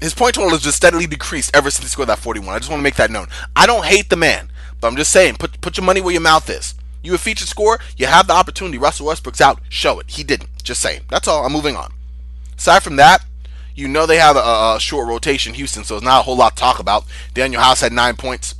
His 0.00 0.14
point 0.14 0.34
total 0.34 0.50
has 0.50 0.62
just 0.62 0.78
steadily 0.78 1.06
decreased 1.06 1.54
ever 1.54 1.70
since 1.70 1.84
he 1.84 1.88
scored 1.88 2.08
that 2.08 2.18
41. 2.18 2.54
I 2.54 2.58
just 2.58 2.70
want 2.70 2.80
to 2.80 2.84
make 2.84 2.96
that 2.96 3.10
known. 3.10 3.28
I 3.54 3.66
don't 3.66 3.84
hate 3.84 4.08
the 4.08 4.16
man. 4.16 4.50
But 4.82 4.88
I'm 4.88 4.96
just 4.96 5.12
saying, 5.12 5.36
put 5.36 5.60
put 5.60 5.76
your 5.76 5.86
money 5.86 6.00
where 6.00 6.12
your 6.12 6.20
mouth 6.20 6.50
is. 6.50 6.74
You 7.02 7.14
a 7.14 7.18
featured 7.18 7.46
score, 7.46 7.78
you 7.96 8.06
have 8.06 8.26
the 8.26 8.32
opportunity. 8.32 8.78
Russell 8.78 9.06
Westbrook's 9.06 9.40
out, 9.40 9.60
show 9.68 10.00
it. 10.00 10.10
He 10.10 10.24
didn't. 10.24 10.50
Just 10.64 10.82
saying. 10.82 11.02
That's 11.08 11.28
all. 11.28 11.46
I'm 11.46 11.52
moving 11.52 11.76
on. 11.76 11.92
Aside 12.58 12.82
from 12.82 12.96
that, 12.96 13.24
you 13.76 13.86
know 13.86 14.06
they 14.06 14.16
have 14.16 14.34
a, 14.34 14.40
a 14.40 14.78
short 14.80 15.08
rotation, 15.08 15.54
Houston, 15.54 15.84
so 15.84 15.94
it's 15.94 16.04
not 16.04 16.20
a 16.20 16.22
whole 16.24 16.36
lot 16.36 16.56
to 16.56 16.60
talk 16.60 16.80
about. 16.80 17.04
Danuel 17.32 17.62
House 17.62 17.80
had 17.80 17.92
nine 17.92 18.16
points. 18.16 18.56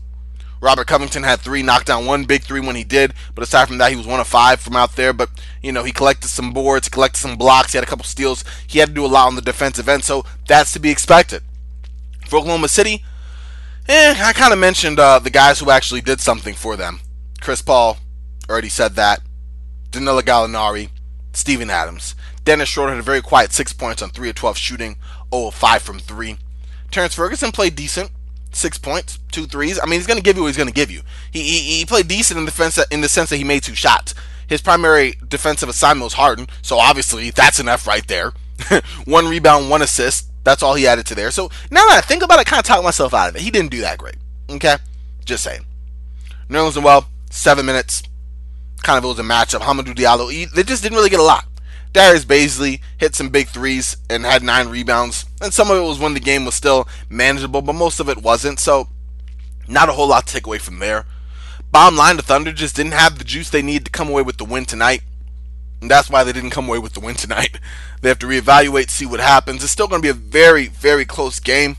Robert 0.61 0.87
Covington 0.87 1.25
had 1.25 1.41
three, 1.41 1.61
knocked 1.61 1.89
down 1.89 2.07
one 2.07 2.25
big 2.25 2.45
three 2.45 2.61
when 2.61 2.77
he 2.77 2.85
did. 2.85 3.15
But 3.35 3.43
aside 3.43 3.67
from 3.67 3.79
that, 3.79 3.91
he 3.91 3.97
was 3.97 4.07
one 4.07 4.21
of 4.21 4.29
five 4.29 4.61
from 4.61 4.77
out 4.77 4.95
there. 4.95 5.13
But, 5.13 5.29
you 5.61 5.73
know, 5.73 5.83
he 5.83 5.91
collected 5.91 6.29
some 6.29 6.53
boards, 6.53 6.89
collected 6.89 7.19
some 7.19 7.37
blocks, 7.37 7.73
he 7.73 7.79
had 7.79 7.85
a 7.85 7.91
couple 7.91 8.05
steals. 8.05 8.45
He 8.65 8.79
had 8.79 8.91
to 8.91 8.95
do 8.95 9.05
a 9.05 9.09
lot 9.09 9.27
on 9.27 9.35
the 9.35 9.43
defensive 9.43 9.89
end, 9.89 10.05
so 10.05 10.25
that's 10.47 10.73
to 10.75 10.79
be 10.79 10.91
expected. 10.91 11.43
For 12.29 12.37
Oklahoma 12.39 12.69
City, 12.69 13.03
Eh, 13.95 14.15
I 14.17 14.33
kind 14.33 14.55
of 14.55 14.59
mentioned 14.59 14.99
uh, 14.99 15.19
the 15.19 15.29
guys 15.29 15.61
who 15.61 15.71
actually 15.71 16.01
did 16.01 16.19
something 16.19 16.55
for 16.55 16.79
them. 16.79 17.01
Chris 17.43 17.61
Paul, 17.61 17.99
already 18.49 18.71
said 18.71 18.95
that. 18.95 19.21
Danilo 19.91 20.23
Gallinari, 20.23 20.89
Steven 21.35 21.69
Adams. 21.69 22.15
Dennis 22.43 22.71
Schroeder 22.71 22.93
had 22.93 23.01
a 23.01 23.03
very 23.03 23.21
quiet 23.21 23.53
six 23.53 23.75
points 23.75 24.01
on 24.01 24.09
3 24.09 24.31
of 24.31 24.35
12 24.35 24.57
shooting, 24.57 24.97
0 25.31 25.49
of 25.49 25.55
5 25.55 25.83
from 25.83 25.99
3. 25.99 26.39
Terrence 26.91 27.15
Ferguson 27.15 27.53
played 27.53 27.77
decent, 27.77 28.11
six 28.51 28.79
points, 28.79 29.19
two 29.31 29.45
threes. 29.45 29.79
I 29.79 29.85
mean, 29.85 30.01
he's 30.01 30.07
going 30.07 30.17
to 30.17 30.25
give 30.25 30.37
you 30.37 30.43
what 30.45 30.49
he's 30.49 30.57
going 30.57 30.71
to 30.71 30.75
give 30.75 30.91
you. 30.91 31.03
He, 31.31 31.43
he, 31.43 31.59
he 31.81 31.85
played 31.85 32.09
decent 32.09 32.41
in 32.41 32.47
defense, 32.47 32.83
in 32.91 33.03
the 33.03 33.11
sense 33.11 33.29
that 33.29 33.37
he 33.37 33.45
made 33.45 33.63
two 33.63 33.75
shots. 33.75 34.15
His 34.47 34.63
primary 34.63 35.17
defensive 35.29 35.69
assignment 35.69 36.05
was 36.05 36.15
Harden, 36.15 36.47
so 36.63 36.79
obviously 36.79 37.29
that's 37.29 37.61
enough 37.61 37.87
right 37.87 38.09
there. 38.09 38.33
one 39.05 39.29
rebound, 39.29 39.69
one 39.69 39.83
assist. 39.83 40.32
That's 40.45 40.63
all 40.63 40.75
he 40.75 40.87
added 40.87 41.07
to 41.07 41.15
there. 41.15 41.31
So 41.31 41.51
now 41.71 41.87
that 41.87 41.99
I 41.99 42.01
think 42.01 42.23
about 42.23 42.39
it, 42.39 42.41
I 42.41 42.45
kind 42.45 42.61
of 42.61 42.67
talk 42.67 42.83
myself 42.83 43.15
out 43.15 43.29
of 43.29 43.37
it. 43.37 43.43
He 43.43 43.51
didn't 43.51 43.71
do 43.71 43.81
that 43.83 43.99
great. 43.99 44.17
Okay? 44.51 44.77
Just 45.25 45.45
saying. 45.45 45.65
New 46.49 46.59
Nerlens 46.59 46.83
well, 46.83 47.07
seven 47.31 47.65
minutes. 47.65 48.03
Kind 48.83 48.99
of 48.99 49.05
it 49.05 49.09
was 49.09 49.19
a 49.19 49.23
matchup. 49.23 49.61
Hamidou 49.61 49.95
Diallo, 49.95 50.31
he, 50.31 50.47
they 50.47 50.63
just 50.65 50.83
didn't 50.83 50.97
really 50.97 51.11
get 51.11 51.21
a 51.21 51.25
lot. 51.25 51.47
Darius 51.93 52.25
Bazley 52.25 52.81
hit 52.97 53.15
some 53.15 53.29
big 53.29 53.49
threes 53.49 53.97
and 54.09 54.25
had 54.25 54.43
nine 54.43 54.69
rebounds. 54.69 55.27
And 55.41 55.53
some 55.53 55.71
of 55.71 55.77
it 55.77 55.83
was 55.83 55.99
when 55.99 56.15
the 56.15 56.21
game 56.21 56.45
was 56.45 56.55
still 56.55 56.89
manageable, 57.11 57.63
but 57.63 57.75
most 57.75 58.01
of 58.01 58.09
it 58.09 58.23
wasn't. 58.23 58.59
So, 58.59 58.89
not 59.69 59.89
a 59.89 59.93
whole 59.93 60.09
lot 60.09 60.27
to 60.27 60.33
take 60.33 60.47
away 60.47 60.59
from 60.59 60.79
there. 60.79 61.07
Bottom 61.71 61.97
line, 61.97 62.17
the 62.17 62.23
Thunder 62.23 62.53
just 62.53 62.77
didn't 62.77 62.93
have 62.93 63.19
the 63.19 63.25
juice 63.25 63.51
they 63.51 63.63
needed 63.63 63.87
to 63.87 63.91
come 63.91 64.09
away 64.09 64.23
with 64.23 64.39
the 64.39 64.45
win 64.45 64.65
tonight. 64.65 65.03
And 65.81 65.91
that's 65.91 66.09
why 66.09 66.25
they 66.25 66.33
didn't 66.33 66.51
come 66.51 66.69
away 66.69 66.79
with 66.79 66.95
the 66.95 67.01
win 67.01 67.15
tonight. 67.15 67.59
They 68.03 68.09
have 68.09 68.19
to 68.19 68.27
reevaluate, 68.27 68.91
see 68.91 69.07
what 69.07 69.21
happens. 69.21 69.63
It's 69.63 69.73
still 69.73 69.89
going 69.89 70.03
to 70.03 70.07
be 70.07 70.11
a 70.11 70.13
very, 70.13 70.67
very 70.67 71.05
close 71.05 71.41
game. 71.41 71.77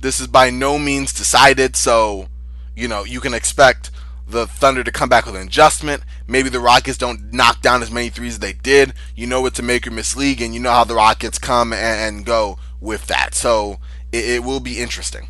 This 0.00 0.20
is 0.20 0.26
by 0.26 0.50
no 0.50 0.78
means 0.78 1.12
decided, 1.12 1.74
so, 1.74 2.28
you 2.76 2.86
know, 2.86 3.04
you 3.04 3.20
can 3.20 3.34
expect 3.34 3.90
the 4.28 4.46
Thunder 4.46 4.84
to 4.84 4.92
come 4.92 5.08
back 5.08 5.26
with 5.26 5.36
an 5.36 5.46
adjustment. 5.46 6.02
Maybe 6.28 6.48
the 6.48 6.60
Rockets 6.60 6.98
don't 6.98 7.32
knock 7.32 7.62
down 7.62 7.82
as 7.82 7.90
many 7.90 8.10
threes 8.10 8.34
as 8.34 8.38
they 8.38 8.52
did. 8.52 8.94
You 9.16 9.26
know 9.26 9.44
it's 9.46 9.58
a 9.58 9.62
make 9.62 9.86
or 9.86 9.90
miss 9.90 10.16
league, 10.16 10.40
and 10.40 10.54
you 10.54 10.60
know 10.60 10.70
how 10.70 10.84
the 10.84 10.94
Rockets 10.94 11.38
come 11.38 11.72
and 11.72 12.24
go 12.24 12.58
with 12.80 13.06
that. 13.06 13.34
So 13.34 13.78
it, 14.12 14.24
it 14.24 14.44
will 14.44 14.60
be 14.60 14.78
interesting. 14.78 15.28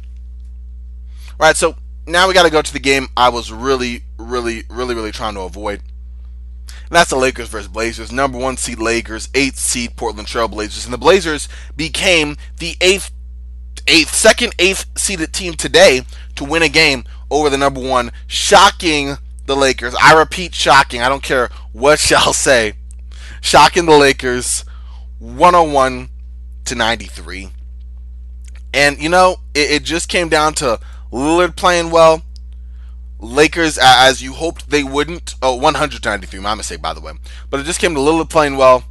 All 1.39 1.47
right, 1.47 1.57
so 1.57 1.77
now 2.07 2.29
we 2.29 2.35
got 2.35 2.43
to 2.43 2.51
go 2.51 2.61
to 2.61 2.73
the 2.73 2.81
game 2.81 3.07
I 3.17 3.29
was 3.29 3.53
really, 3.53 4.03
really, 4.19 4.65
really, 4.69 4.95
really 4.95 5.13
trying 5.13 5.35
to 5.35 5.41
avoid. 5.41 5.81
That's 6.91 7.11
the 7.11 7.17
Lakers 7.17 7.49
versus 7.49 7.69
Blazers. 7.69 8.13
Number 8.13 8.39
one 8.39 8.57
seed 8.57 8.79
Lakers, 8.79 9.29
eighth 9.35 9.59
seed 9.59 9.97
Portland 9.97 10.29
Trail 10.29 10.49
Blazers, 10.49 10.85
and 10.85 10.93
the 10.93 10.99
Blazers 10.99 11.49
became 11.77 12.37
the 12.59 12.77
eighth, 12.81 13.11
eighth, 13.87 14.15
second, 14.15 14.55
eighth 14.59 14.87
seeded 14.97 15.33
team 15.33 15.55
today 15.55 16.03
to 16.37 16.45
win 16.45 16.63
a 16.63 16.69
game 16.69 17.05
over 17.31 17.49
the 17.49 17.59
number 17.59 17.81
one, 17.81 18.13
shocking 18.27 19.17
the 19.47 19.57
Lakers. 19.57 19.95
I 20.01 20.19
repeat, 20.19 20.55
shocking. 20.55 21.03
I 21.03 21.09
don't 21.09 21.23
care 21.23 21.51
what 21.73 22.11
y'all 22.11 22.33
say. 22.33 22.75
Shocking 23.41 23.87
the 23.87 23.97
Lakers, 23.97 24.65
101 25.19 26.09
to 26.67 26.75
93. 26.75 27.51
And 28.73 28.99
you 29.03 29.09
know, 29.09 29.37
it, 29.55 29.71
it 29.71 29.83
just 29.83 30.09
came 30.09 30.29
down 30.29 30.55
to 30.55 30.79
Lillard 31.13 31.57
playing 31.57 31.91
well. 31.91 32.23
Lakers, 33.21 33.79
as 33.81 34.23
you 34.23 34.33
hoped 34.33 34.71
they 34.71 34.83
wouldn't. 34.83 35.35
Oh, 35.43 35.55
193, 35.55 36.41
my 36.41 36.55
mistake, 36.55 36.81
by 36.81 36.95
the 36.95 37.01
way. 37.01 37.13
But 37.51 37.61
it 37.61 37.65
just 37.65 37.81
came 37.81 37.95
to 37.95 38.01
Lillard 38.01 38.31
playing 38.31 38.57
well. 38.57 38.85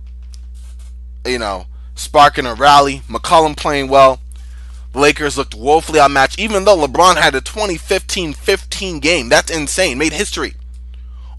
You 1.26 1.40
know, 1.40 1.66
sparking 1.96 2.46
a 2.46 2.54
rally. 2.54 3.02
McCollum 3.08 3.58
playing 3.58 3.90
well. 3.90 4.20
The 4.94 5.00
Lakers 5.00 5.38
looked 5.38 5.56
woefully 5.56 6.00
outmatched, 6.00 6.40
even 6.40 6.66
though 6.66 6.78
LeBron 6.78 7.18
had 7.18 7.36
a 7.36 7.42
2015 7.42 8.34
15 8.34 9.00
game. 9.00 9.30
That's 9.30 9.52
insane. 9.52 9.98
Made 9.98 10.14
history. 10.14 10.56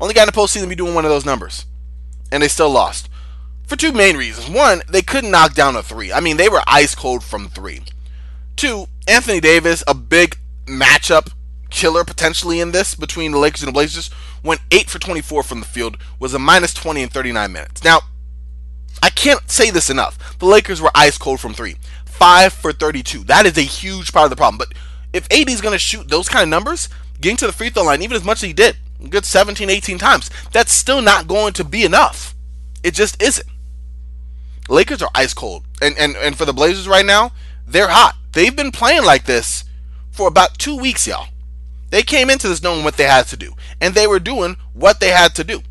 Only 0.00 0.14
guy 0.14 0.22
in 0.22 0.26
the 0.26 0.32
postseason 0.32 0.68
be 0.68 0.74
doing 0.74 0.94
one 0.94 1.04
of 1.04 1.10
those 1.10 1.26
numbers. 1.26 1.66
And 2.32 2.42
they 2.42 2.48
still 2.48 2.70
lost. 2.70 3.08
For 3.66 3.76
two 3.76 3.92
main 3.92 4.16
reasons. 4.16 4.48
One, 4.48 4.82
they 4.88 5.02
couldn't 5.02 5.30
knock 5.30 5.54
down 5.54 5.76
a 5.76 5.82
three. 5.82 6.12
I 6.12 6.20
mean, 6.20 6.36
they 6.36 6.48
were 6.48 6.62
ice 6.66 6.94
cold 6.94 7.22
from 7.22 7.48
three. 7.48 7.82
Two, 8.56 8.86
Anthony 9.06 9.40
Davis, 9.40 9.84
a 9.86 9.94
big 9.94 10.36
matchup 10.66 11.32
killer 11.70 12.04
potentially 12.04 12.60
in 12.60 12.72
this 12.72 12.94
between 12.94 13.32
the 13.32 13.38
Lakers 13.38 13.62
and 13.62 13.68
the 13.68 13.72
Blazers, 13.72 14.10
went 14.42 14.60
8 14.70 14.90
for 14.90 14.98
24 14.98 15.42
from 15.42 15.60
the 15.60 15.66
field, 15.66 15.96
was 16.18 16.34
a 16.34 16.38
minus 16.38 16.74
20 16.74 17.02
in 17.02 17.08
39 17.08 17.52
minutes. 17.52 17.84
Now, 17.84 18.00
I 19.02 19.10
can't 19.10 19.50
say 19.50 19.70
this 19.70 19.90
enough. 19.90 20.38
The 20.38 20.46
Lakers 20.46 20.80
were 20.80 20.90
ice 20.94 21.16
cold 21.16 21.40
from 21.40 21.54
three. 21.54 21.76
5 22.06 22.52
for 22.52 22.72
32. 22.72 23.24
That 23.24 23.46
is 23.46 23.56
a 23.56 23.62
huge 23.62 24.12
part 24.12 24.24
of 24.24 24.30
the 24.30 24.36
problem. 24.36 24.58
But 24.58 24.76
if 25.12 25.26
AD 25.32 25.48
is 25.48 25.62
going 25.62 25.72
to 25.72 25.78
shoot 25.78 26.08
those 26.08 26.28
kind 26.28 26.42
of 26.42 26.48
numbers, 26.48 26.88
getting 27.20 27.38
to 27.38 27.46
the 27.46 27.52
free 27.52 27.70
throw 27.70 27.84
line, 27.84 28.02
even 28.02 28.16
as 28.16 28.24
much 28.24 28.42
as 28.42 28.48
he 28.48 28.52
did, 28.52 28.76
good 29.08 29.24
17, 29.24 29.70
18 29.70 29.98
times, 29.98 30.30
that's 30.52 30.72
still 30.72 31.00
not 31.00 31.28
going 31.28 31.54
to 31.54 31.64
be 31.64 31.84
enough. 31.84 32.34
It 32.82 32.94
just 32.94 33.22
isn't. 33.22 33.46
Lakers 34.68 35.02
are 35.02 35.10
ice 35.14 35.34
cold. 35.34 35.64
And, 35.80 35.96
and, 35.98 36.14
and 36.16 36.36
for 36.36 36.44
the 36.44 36.52
Blazers 36.52 36.86
right 36.86 37.06
now, 37.06 37.32
they're 37.66 37.88
hot. 37.88 38.16
They've 38.32 38.54
been 38.54 38.70
playing 38.70 39.04
like 39.04 39.24
this 39.24 39.64
for 40.10 40.28
about 40.28 40.58
two 40.58 40.76
weeks, 40.76 41.06
y'all. 41.06 41.28
They 41.90 42.02
came 42.02 42.30
into 42.30 42.48
this 42.48 42.62
knowing 42.62 42.84
what 42.84 42.96
they 42.96 43.04
had 43.04 43.26
to 43.28 43.36
do. 43.36 43.54
And 43.80 43.94
they 43.94 44.06
were 44.06 44.20
doing 44.20 44.56
what 44.72 45.00
they 45.00 45.08
had 45.08 45.34
to 45.36 45.44
do 45.44 45.62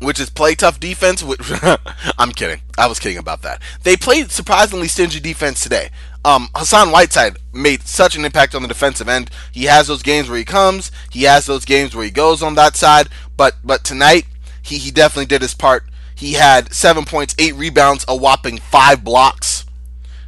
which 0.00 0.18
is 0.18 0.30
play 0.30 0.54
tough 0.54 0.80
defense. 0.80 1.22
Which 1.22 1.40
I'm 2.18 2.32
kidding. 2.32 2.62
I 2.76 2.86
was 2.86 2.98
kidding 2.98 3.18
about 3.18 3.42
that. 3.42 3.62
They 3.82 3.96
played 3.96 4.30
surprisingly 4.30 4.88
stingy 4.88 5.20
defense 5.20 5.60
today. 5.60 5.90
Um, 6.24 6.48
Hassan 6.54 6.90
Whiteside 6.90 7.36
made 7.52 7.82
such 7.82 8.16
an 8.16 8.24
impact 8.24 8.54
on 8.54 8.62
the 8.62 8.68
defensive 8.68 9.08
end. 9.08 9.30
He 9.52 9.64
has 9.64 9.86
those 9.86 10.02
games 10.02 10.28
where 10.28 10.38
he 10.38 10.44
comes. 10.44 10.90
He 11.10 11.22
has 11.24 11.46
those 11.46 11.64
games 11.64 11.94
where 11.94 12.04
he 12.04 12.10
goes 12.10 12.42
on 12.42 12.54
that 12.56 12.76
side. 12.76 13.08
But 13.36 13.56
but 13.62 13.84
tonight 13.84 14.26
he 14.62 14.78
he 14.78 14.90
definitely 14.90 15.26
did 15.26 15.42
his 15.42 15.54
part. 15.54 15.84
He 16.14 16.34
had 16.34 16.74
seven 16.74 17.04
points, 17.04 17.34
eight 17.38 17.54
rebounds, 17.54 18.04
a 18.08 18.16
whopping 18.16 18.58
five 18.58 19.04
blocks. 19.04 19.64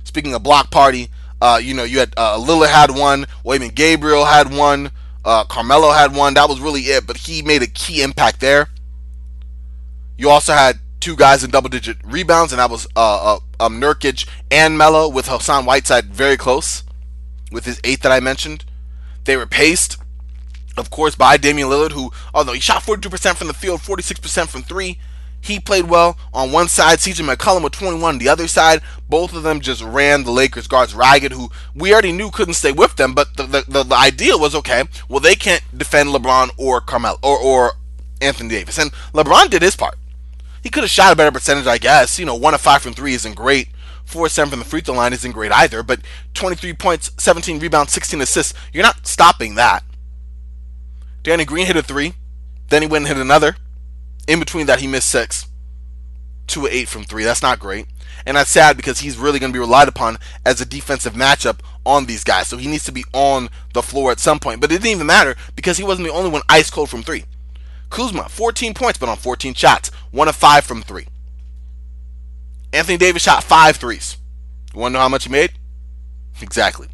Speaking 0.04 0.34
of 0.34 0.42
block 0.42 0.70
party, 0.70 1.10
uh, 1.42 1.58
you 1.58 1.74
know 1.74 1.82
you 1.82 1.98
had 1.98 2.14
uh, 2.16 2.38
Lillard 2.38 2.68
had 2.68 2.92
one, 2.96 3.26
Wenyen 3.44 3.74
Gabriel 3.74 4.24
had 4.24 4.54
one, 4.54 4.92
uh, 5.24 5.42
Carmelo 5.44 5.90
had 5.90 6.14
one. 6.14 6.34
That 6.34 6.48
was 6.48 6.60
really 6.60 6.82
it. 6.82 7.04
But 7.04 7.16
he 7.16 7.42
made 7.42 7.62
a 7.62 7.66
key 7.66 8.00
impact 8.00 8.40
there. 8.40 8.68
You 10.16 10.30
also 10.30 10.52
had 10.52 10.78
two 11.00 11.16
guys 11.16 11.42
in 11.42 11.50
double 11.50 11.68
digit 11.68 11.96
rebounds, 12.04 12.52
and 12.52 12.60
that 12.60 12.70
was 12.70 12.86
uh, 12.94 13.38
uh, 13.58 13.64
um, 13.66 13.80
Nurkic 13.80 14.28
and 14.52 14.78
Melo 14.78 15.08
with 15.08 15.26
Hassan 15.26 15.64
Whiteside 15.64 16.06
very 16.06 16.36
close 16.36 16.84
with 17.50 17.64
his 17.64 17.80
eight 17.82 18.02
that 18.02 18.12
I 18.12 18.20
mentioned. 18.20 18.64
They 19.24 19.36
were 19.36 19.46
paced, 19.46 20.00
of 20.76 20.90
course, 20.90 21.16
by 21.16 21.38
Damian 21.38 21.68
Lillard, 21.68 21.90
who, 21.90 22.12
although 22.32 22.52
he 22.52 22.60
shot 22.60 22.82
42% 22.82 23.36
from 23.36 23.48
the 23.48 23.54
field, 23.54 23.80
46% 23.80 24.48
from 24.48 24.62
three, 24.62 25.00
he 25.42 25.58
played 25.58 25.90
well 25.90 26.16
on 26.32 26.52
one 26.52 26.68
side. 26.68 27.00
CJ 27.00 27.28
McCollum 27.28 27.64
with 27.64 27.72
21 27.72 28.14
on 28.14 28.18
the 28.18 28.28
other 28.28 28.46
side. 28.46 28.80
Both 29.08 29.34
of 29.34 29.42
them 29.42 29.60
just 29.60 29.82
ran 29.82 30.22
the 30.22 30.30
Lakers 30.30 30.68
guards 30.68 30.94
ragged, 30.94 31.32
who 31.32 31.50
we 31.74 31.92
already 31.92 32.12
knew 32.12 32.30
couldn't 32.30 32.54
stay 32.54 32.70
with 32.70 32.94
them. 32.94 33.12
But 33.12 33.36
the, 33.36 33.42
the, 33.42 33.64
the, 33.68 33.82
the 33.82 33.96
idea 33.96 34.38
was 34.38 34.54
okay, 34.54 34.84
well, 35.08 35.20
they 35.20 35.34
can't 35.34 35.62
defend 35.76 36.10
LeBron 36.10 36.50
or 36.56 36.80
Carmelo 36.80 37.18
or, 37.22 37.38
or 37.38 37.72
Anthony 38.20 38.50
Davis. 38.50 38.78
And 38.78 38.92
LeBron 39.12 39.50
did 39.50 39.62
his 39.62 39.74
part. 39.74 39.98
He 40.62 40.70
could 40.70 40.84
have 40.84 40.90
shot 40.90 41.12
a 41.12 41.16
better 41.16 41.32
percentage, 41.32 41.66
I 41.66 41.78
guess. 41.78 42.20
You 42.20 42.24
know, 42.24 42.36
one 42.36 42.54
of 42.54 42.60
five 42.60 42.82
from 42.82 42.94
three 42.94 43.14
isn't 43.14 43.34
great. 43.34 43.68
Four 44.04 44.28
seven 44.28 44.50
from 44.50 44.58
the 44.60 44.64
free 44.64 44.80
throw 44.80 44.94
line 44.94 45.12
isn't 45.12 45.32
great 45.32 45.50
either. 45.50 45.82
But 45.82 46.00
23 46.34 46.72
points, 46.74 47.10
17 47.18 47.58
rebounds, 47.58 47.92
16 47.92 48.20
assists. 48.20 48.54
You're 48.72 48.84
not 48.84 49.06
stopping 49.08 49.56
that. 49.56 49.82
Danny 51.24 51.44
Green 51.44 51.66
hit 51.66 51.76
a 51.76 51.82
three. 51.82 52.14
Then 52.68 52.82
he 52.82 52.88
went 52.88 53.06
and 53.06 53.16
hit 53.16 53.20
another. 53.20 53.56
In 54.26 54.38
between 54.38 54.66
that, 54.66 54.80
he 54.80 54.86
missed 54.86 55.08
six. 55.08 55.46
Two 56.46 56.66
eight 56.66 56.88
from 56.88 57.04
three. 57.04 57.24
That's 57.24 57.42
not 57.42 57.58
great. 57.58 57.86
And 58.26 58.36
that's 58.36 58.50
sad 58.50 58.76
because 58.76 59.00
he's 59.00 59.16
really 59.16 59.38
going 59.38 59.52
to 59.52 59.56
be 59.56 59.60
relied 59.60 59.88
upon 59.88 60.18
as 60.44 60.60
a 60.60 60.66
defensive 60.66 61.14
matchup 61.14 61.60
on 61.84 62.06
these 62.06 62.24
guys. 62.24 62.48
So 62.48 62.56
he 62.56 62.68
needs 62.68 62.84
to 62.84 62.92
be 62.92 63.04
on 63.12 63.48
the 63.74 63.82
floor 63.82 64.12
at 64.12 64.20
some 64.20 64.38
point. 64.38 64.60
But 64.60 64.70
it 64.70 64.76
didn't 64.76 64.94
even 64.94 65.06
matter 65.06 65.34
because 65.56 65.78
he 65.78 65.84
wasn't 65.84 66.06
the 66.06 66.14
only 66.14 66.30
one 66.30 66.42
ice 66.48 66.70
cold 66.70 66.90
from 66.90 67.02
three. 67.02 67.24
Kuzma, 67.90 68.28
14 68.28 68.74
points, 68.74 68.98
but 68.98 69.08
on 69.08 69.16
14 69.16 69.54
shots. 69.54 69.90
One 70.10 70.28
of 70.28 70.36
five 70.36 70.64
from 70.64 70.82
three. 70.82 71.06
Anthony 72.72 72.96
Davis 72.96 73.22
shot 73.22 73.44
five 73.44 73.76
threes. 73.76 74.16
You 74.72 74.80
want 74.80 74.92
to 74.92 74.94
know 74.94 75.02
how 75.02 75.08
much 75.08 75.24
he 75.24 75.30
made? 75.30 75.52
Exactly. 76.40 76.88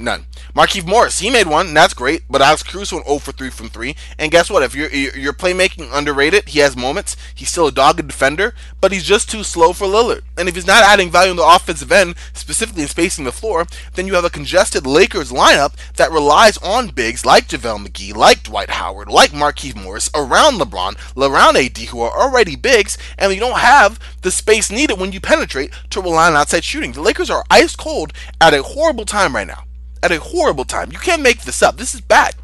None. 0.00 0.24
Markieff 0.54 0.86
Morris, 0.86 1.18
he 1.18 1.28
made 1.28 1.46
one, 1.46 1.68
and 1.68 1.76
that's 1.76 1.92
great. 1.92 2.22
But 2.30 2.40
Alex 2.40 2.62
Caruso 2.62 2.96
went 2.96 3.06
0 3.06 3.18
for 3.18 3.32
3 3.32 3.50
from 3.50 3.68
3. 3.68 3.94
And 4.18 4.32
guess 4.32 4.50
what? 4.50 4.62
If 4.62 4.74
you're, 4.74 4.88
you're 4.90 5.34
playmaking 5.34 5.90
underrated, 5.92 6.48
he 6.48 6.60
has 6.60 6.74
moments. 6.74 7.16
He's 7.34 7.50
still 7.50 7.66
a 7.66 7.72
dogged 7.72 8.06
defender, 8.06 8.54
but 8.80 8.92
he's 8.92 9.04
just 9.04 9.30
too 9.30 9.44
slow 9.44 9.74
for 9.74 9.86
Lillard. 9.86 10.22
And 10.38 10.48
if 10.48 10.54
he's 10.54 10.66
not 10.66 10.84
adding 10.84 11.10
value 11.10 11.30
on 11.30 11.36
the 11.36 11.46
offensive 11.46 11.92
end, 11.92 12.14
specifically 12.32 12.82
in 12.82 12.88
spacing 12.88 13.26
the 13.26 13.30
floor, 13.30 13.66
then 13.94 14.06
you 14.06 14.14
have 14.14 14.24
a 14.24 14.30
congested 14.30 14.86
Lakers 14.86 15.30
lineup 15.30 15.74
that 15.96 16.10
relies 16.10 16.56
on 16.58 16.88
bigs 16.88 17.26
like 17.26 17.46
JaVale 17.48 17.86
McGee, 17.86 18.16
like 18.16 18.42
Dwight 18.44 18.70
Howard, 18.70 19.10
like 19.10 19.32
Markieff 19.32 19.76
Morris, 19.76 20.10
around 20.14 20.58
LeBron, 20.58 20.96
around 21.14 21.58
AD, 21.58 21.76
who 21.76 22.00
are 22.00 22.18
already 22.18 22.56
bigs, 22.56 22.96
and 23.18 23.34
you 23.34 23.40
don't 23.40 23.58
have 23.58 24.00
the 24.22 24.30
space 24.30 24.70
needed 24.70 24.98
when 24.98 25.12
you 25.12 25.20
penetrate 25.20 25.72
to 25.90 26.00
rely 26.00 26.28
on 26.28 26.36
outside 26.36 26.64
shooting. 26.64 26.92
The 26.92 27.02
Lakers 27.02 27.28
are 27.28 27.44
ice 27.50 27.76
cold 27.76 28.14
at 28.40 28.54
a 28.54 28.62
horrible 28.62 29.04
time 29.04 29.36
right 29.36 29.46
now 29.46 29.64
at 30.02 30.12
a 30.12 30.20
horrible 30.20 30.64
time. 30.64 30.92
You 30.92 30.98
can't 30.98 31.22
make 31.22 31.42
this 31.42 31.62
up. 31.62 31.76
This 31.76 31.94
is 31.94 32.00
bad. 32.00 32.34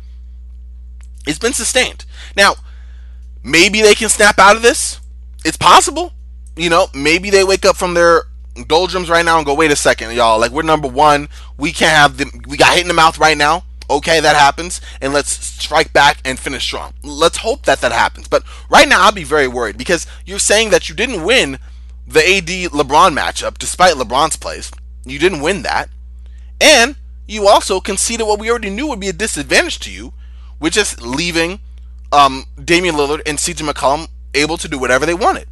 It's 1.26 1.38
been 1.38 1.52
sustained. 1.52 2.04
Now, 2.36 2.54
maybe 3.42 3.82
they 3.82 3.94
can 3.94 4.08
snap 4.08 4.38
out 4.38 4.56
of 4.56 4.62
this. 4.62 5.00
It's 5.44 5.56
possible. 5.56 6.12
You 6.56 6.70
know, 6.70 6.88
maybe 6.94 7.30
they 7.30 7.44
wake 7.44 7.64
up 7.64 7.76
from 7.76 7.94
their 7.94 8.24
doldrums 8.66 9.10
right 9.10 9.24
now 9.24 9.36
and 9.36 9.46
go, 9.46 9.54
wait 9.54 9.70
a 9.70 9.76
second, 9.76 10.14
y'all. 10.14 10.38
Like 10.38 10.52
we're 10.52 10.62
number 10.62 10.88
one. 10.88 11.28
We 11.58 11.72
can't 11.72 11.92
have 11.92 12.16
them. 12.16 12.30
We 12.48 12.56
got 12.56 12.74
hit 12.74 12.82
in 12.82 12.88
the 12.88 12.94
mouth 12.94 13.18
right 13.18 13.36
now. 13.36 13.64
Okay, 13.88 14.18
that 14.18 14.34
happens, 14.34 14.80
and 15.00 15.12
let's 15.12 15.30
strike 15.30 15.92
back 15.92 16.18
and 16.24 16.40
finish 16.40 16.64
strong. 16.64 16.92
Let's 17.04 17.38
hope 17.38 17.62
that 17.66 17.80
that 17.82 17.92
happens. 17.92 18.26
But 18.26 18.42
right 18.68 18.88
now, 18.88 19.02
I'll 19.02 19.12
be 19.12 19.22
very 19.22 19.46
worried 19.46 19.78
because 19.78 20.08
you're 20.24 20.40
saying 20.40 20.70
that 20.70 20.88
you 20.88 20.94
didn't 20.96 21.22
win 21.22 21.60
the 22.04 22.18
AD 22.18 22.48
LeBron 22.72 23.16
matchup 23.16 23.58
despite 23.58 23.94
LeBron's 23.94 24.36
plays. 24.36 24.72
You 25.04 25.20
didn't 25.20 25.40
win 25.40 25.62
that, 25.62 25.88
and 26.60 26.96
you 27.26 27.48
also 27.48 27.80
conceded 27.80 28.26
what 28.26 28.38
we 28.38 28.50
already 28.50 28.70
knew 28.70 28.86
would 28.88 29.00
be 29.00 29.08
a 29.08 29.12
disadvantage 29.12 29.78
to 29.80 29.90
you, 29.90 30.12
which 30.58 30.76
is 30.76 31.00
leaving 31.00 31.60
um, 32.12 32.44
Damian 32.62 32.94
Lillard 32.94 33.22
and 33.26 33.38
CJ 33.38 33.68
McCollum 33.68 34.08
able 34.34 34.56
to 34.58 34.68
do 34.68 34.78
whatever 34.78 35.06
they 35.06 35.14
wanted. 35.14 35.48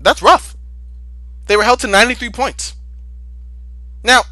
That's 0.00 0.22
rough. 0.22 0.56
They 1.46 1.56
were 1.56 1.64
held 1.64 1.80
to 1.80 1.86
93 1.86 2.30
points. 2.30 2.74
Now, 4.04 4.22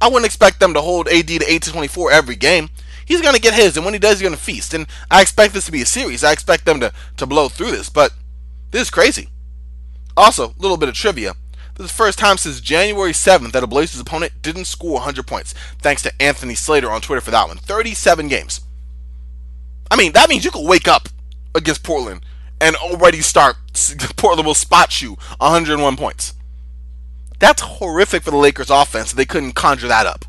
I 0.00 0.08
wouldn't 0.08 0.26
expect 0.26 0.60
them 0.60 0.74
to 0.74 0.80
hold 0.80 1.08
AD 1.08 1.26
to 1.26 1.44
8 1.46 1.62
to 1.62 1.72
24 1.72 2.12
every 2.12 2.36
game. 2.36 2.70
He's 3.04 3.20
going 3.20 3.34
to 3.34 3.40
get 3.40 3.54
his, 3.54 3.76
and 3.76 3.84
when 3.84 3.94
he 3.94 3.98
does, 3.98 4.20
he's 4.20 4.22
going 4.28 4.36
to 4.36 4.40
feast. 4.40 4.72
And 4.72 4.86
I 5.10 5.20
expect 5.20 5.52
this 5.52 5.66
to 5.66 5.72
be 5.72 5.82
a 5.82 5.86
series. 5.86 6.22
I 6.22 6.32
expect 6.32 6.64
them 6.64 6.78
to, 6.80 6.92
to 7.16 7.26
blow 7.26 7.48
through 7.48 7.72
this, 7.72 7.88
but 7.88 8.12
this 8.70 8.82
is 8.82 8.90
crazy. 8.90 9.28
Also, 10.16 10.50
a 10.50 10.54
little 10.60 10.76
bit 10.76 10.88
of 10.88 10.94
trivia. 10.94 11.34
This 11.80 11.86
is 11.86 11.92
the 11.92 11.96
first 11.96 12.18
time 12.18 12.36
since 12.36 12.60
January 12.60 13.12
7th 13.12 13.52
that 13.52 13.62
a 13.62 13.66
Blazers 13.66 14.02
opponent 14.02 14.42
didn't 14.42 14.66
score 14.66 14.92
100 14.96 15.26
points. 15.26 15.54
Thanks 15.78 16.02
to 16.02 16.12
Anthony 16.20 16.54
Slater 16.54 16.90
on 16.90 17.00
Twitter 17.00 17.22
for 17.22 17.30
that 17.30 17.48
one. 17.48 17.56
37 17.56 18.28
games. 18.28 18.60
I 19.90 19.96
mean, 19.96 20.12
that 20.12 20.28
means 20.28 20.44
you 20.44 20.50
could 20.50 20.68
wake 20.68 20.86
up 20.86 21.08
against 21.54 21.82
Portland 21.82 22.20
and 22.60 22.76
already 22.76 23.22
start. 23.22 23.56
Portland 24.18 24.46
will 24.46 24.52
spot 24.52 25.00
you 25.00 25.16
101 25.38 25.96
points. 25.96 26.34
That's 27.38 27.62
horrific 27.62 28.24
for 28.24 28.30
the 28.30 28.36
Lakers 28.36 28.68
offense. 28.68 29.14
They 29.14 29.24
couldn't 29.24 29.52
conjure 29.52 29.88
that 29.88 30.04
up. 30.04 30.26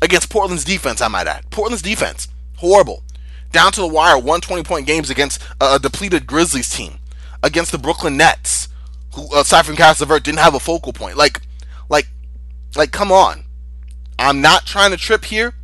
Against 0.00 0.30
Portland's 0.30 0.64
defense, 0.64 1.00
I 1.00 1.08
might 1.08 1.26
add. 1.26 1.50
Portland's 1.50 1.82
defense, 1.82 2.28
horrible. 2.58 3.02
Down 3.50 3.72
to 3.72 3.80
the 3.80 3.88
wire, 3.88 4.14
120 4.14 4.62
point 4.62 4.86
games 4.86 5.10
against 5.10 5.42
a 5.60 5.80
depleted 5.80 6.28
Grizzlies 6.28 6.70
team. 6.70 7.00
Against 7.42 7.72
the 7.72 7.78
Brooklyn 7.78 8.16
Nets, 8.16 8.61
who, 9.14 9.34
aside 9.36 9.66
from 9.66 9.76
Caris 9.76 10.00
LeVert, 10.00 10.24
didn't 10.24 10.38
have 10.38 10.54
a 10.54 10.60
focal 10.60 10.92
point. 10.92 11.16
Like, 11.16 11.40
like, 11.88 12.08
like, 12.76 12.92
come 12.92 13.12
on. 13.12 13.44
I'm 14.18 14.40
not 14.40 14.66
trying 14.66 14.90
to 14.92 14.96
trip 14.96 15.24
here. 15.24 15.54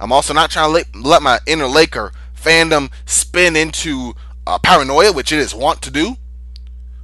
I'm 0.00 0.12
also 0.12 0.32
not 0.32 0.50
trying 0.50 0.72
to 0.72 0.98
let 0.98 1.22
my 1.22 1.40
inner 1.46 1.66
Laker 1.66 2.12
fandom 2.36 2.90
spin 3.04 3.56
into 3.56 4.14
uh, 4.46 4.58
paranoia, 4.58 5.12
which 5.12 5.32
it 5.32 5.38
is 5.38 5.54
want 5.54 5.82
to 5.82 5.90
do. 5.90 6.16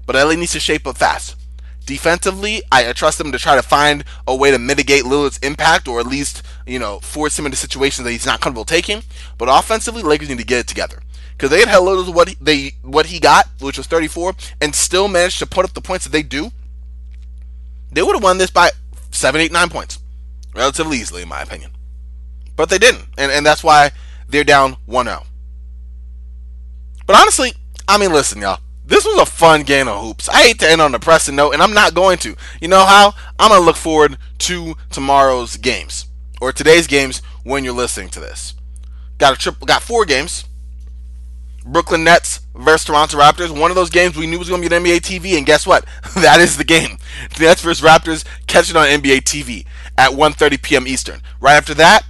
But 0.07 0.17
LA 0.17 0.35
needs 0.35 0.53
to 0.53 0.61
shape 0.61 0.87
up 0.87 0.97
fast. 0.97 1.37
Defensively, 1.87 2.63
I 2.73 2.91
trust 2.95 3.19
them 3.19 3.33
to 3.33 3.39
try 3.39 3.57
to 3.57 3.63
find 3.63 4.05
a 4.27 4.35
way 4.35 4.51
to 4.51 4.59
mitigate 4.59 5.05
Lillard's 5.05 5.39
impact 5.39 5.87
or 5.87 6.01
at 6.01 6.07
least, 6.07 6.43
you 6.67 6.79
know, 6.79 6.99
force 7.01 7.39
him 7.39 7.45
into 7.45 7.59
situations 7.59 8.05
that 8.05 8.13
he's 8.13 8.25
not 8.25 8.41
comfortable 8.41 8.65
taking. 8.65 9.03
But 9.37 9.49
offensively, 9.51 10.03
Lakers 10.03 10.31
need 10.31 10.39
to 10.39 10.45
get 10.45 10.61
it 10.61 10.67
together. 10.67 11.03
Because 11.37 11.51
they 11.51 11.61
had 11.61 11.69
held 11.69 11.89
Lillard 11.89 12.15
what 12.15 12.29
he, 12.29 12.37
they 12.41 12.73
what 12.83 13.07
he 13.07 13.19
got, 13.19 13.49
which 13.61 13.77
was 13.77 13.87
34, 13.87 14.35
and 14.61 14.75
still 14.75 15.09
managed 15.09 15.39
to 15.41 15.47
put 15.47 15.65
up 15.65 15.75
the 15.75 15.81
points 15.81 16.05
that 16.05 16.13
they 16.13 16.23
do. 16.23 16.51
They 17.91 18.03
would 18.03 18.15
have 18.15 18.23
won 18.23 18.39
this 18.39 18.51
by 18.51 18.71
7, 19.11 19.41
8, 19.41 19.53
9 19.53 19.69
points. 19.69 19.99
Relatively 20.55 20.99
easily, 20.99 21.23
in 21.23 21.29
my 21.29 21.43
opinion. 21.43 21.73
But 22.57 22.69
they 22.69 22.79
didn't. 22.79 23.07
And, 23.19 23.33
and 23.33 23.45
that's 23.45 23.65
why 23.65 23.91
they're 24.29 24.45
down 24.45 24.77
1 24.87 25.07
0. 25.07 25.23
But 27.07 27.17
honestly, 27.17 27.53
I 27.87 27.99
mean, 27.99 28.13
listen, 28.13 28.41
y'all. 28.41 28.61
This 28.87 29.05
was 29.05 29.19
a 29.19 29.27
fun 29.27 29.63
game 29.63 29.89
of 29.89 30.03
hoops. 30.03 30.29
I 30.29 30.43
hate 30.43 30.59
to 30.61 30.71
end 30.71 30.83
on 30.83 30.95
a 30.95 30.99
depressing 30.99 31.37
note, 31.37 31.53
and 31.53 31.63
I'm 31.63 31.73
not 31.73 31.95
going 31.95 32.19
to. 32.19 32.37
You 32.61 32.69
know 32.69 32.85
how? 32.85 33.15
I'm 33.39 33.49
going 33.49 33.61
to 33.61 33.65
look 33.65 33.77
forward 33.77 34.19
to 34.41 34.75
tomorrow's 34.91 35.57
games 35.57 36.07
or 36.41 36.53
today's 36.53 36.87
games 36.87 37.23
when 37.45 37.65
you're 37.65 37.73
listening 37.73 38.11
to 38.11 38.21
this. 38.21 38.55
Got 39.17 39.35
a 39.35 39.37
triple, 39.37 39.67
got 39.67 39.83
four 39.83 40.05
games. 40.05 40.45
Brooklyn 41.65 42.05
Nets 42.05 42.41
versus 42.55 42.85
Toronto 42.85 43.19
Raptors. 43.19 43.59
One 43.59 43.71
of 43.71 43.75
those 43.75 43.91
games 43.91 44.17
we 44.17 44.27
knew 44.27 44.39
was 44.39 44.49
going 44.49 44.63
to 44.63 44.69
be 44.69 44.75
on 44.75 44.83
NBA 44.83 44.99
TV, 44.99 45.37
and 45.37 45.47
guess 45.47 45.67
what? 45.67 45.87
that 46.17 46.41
is 46.41 46.57
the 46.57 46.65
game. 46.65 46.99
The 47.37 47.45
Nets 47.45 47.63
versus 47.63 47.85
Raptors. 47.85 48.25
Catch 48.47 48.71
it 48.71 48.77
on 48.77 48.87
NBA 48.87 49.23
TV 49.23 49.67
at 49.97 50.11
1:30 50.11 50.63
p.m. 50.63 50.87
Eastern. 50.87 51.23
Right 51.41 51.55
after 51.55 51.75
that, 51.75 52.05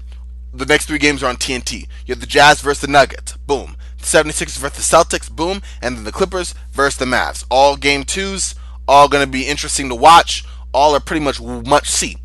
the 0.52 0.66
next 0.66 0.86
three 0.86 0.98
games 0.98 1.22
are 1.22 1.28
on 1.28 1.36
TNT. 1.36 1.86
You 2.06 2.14
have 2.14 2.20
the 2.20 2.26
Jazz 2.26 2.60
versus 2.60 2.80
the 2.80 2.88
Nuggets. 2.88 3.36
Boom. 3.46 3.76
The 3.98 4.04
76ers 4.04 4.58
versus 4.58 4.88
the 4.88 4.96
Celtics, 4.96 5.30
boom, 5.30 5.62
and 5.80 5.96
then 5.96 6.04
the 6.04 6.12
Clippers 6.12 6.54
versus 6.72 6.98
the 6.98 7.06
Mavs. 7.06 7.44
All 7.50 7.76
game 7.76 8.04
twos, 8.04 8.54
all 8.86 9.08
going 9.08 9.24
to 9.24 9.30
be 9.30 9.46
interesting 9.46 9.88
to 9.88 9.94
watch. 9.94 10.44
All 10.72 10.94
are 10.94 11.00
pretty 11.00 11.24
much 11.24 11.40
much 11.40 11.88
see. 11.88 12.18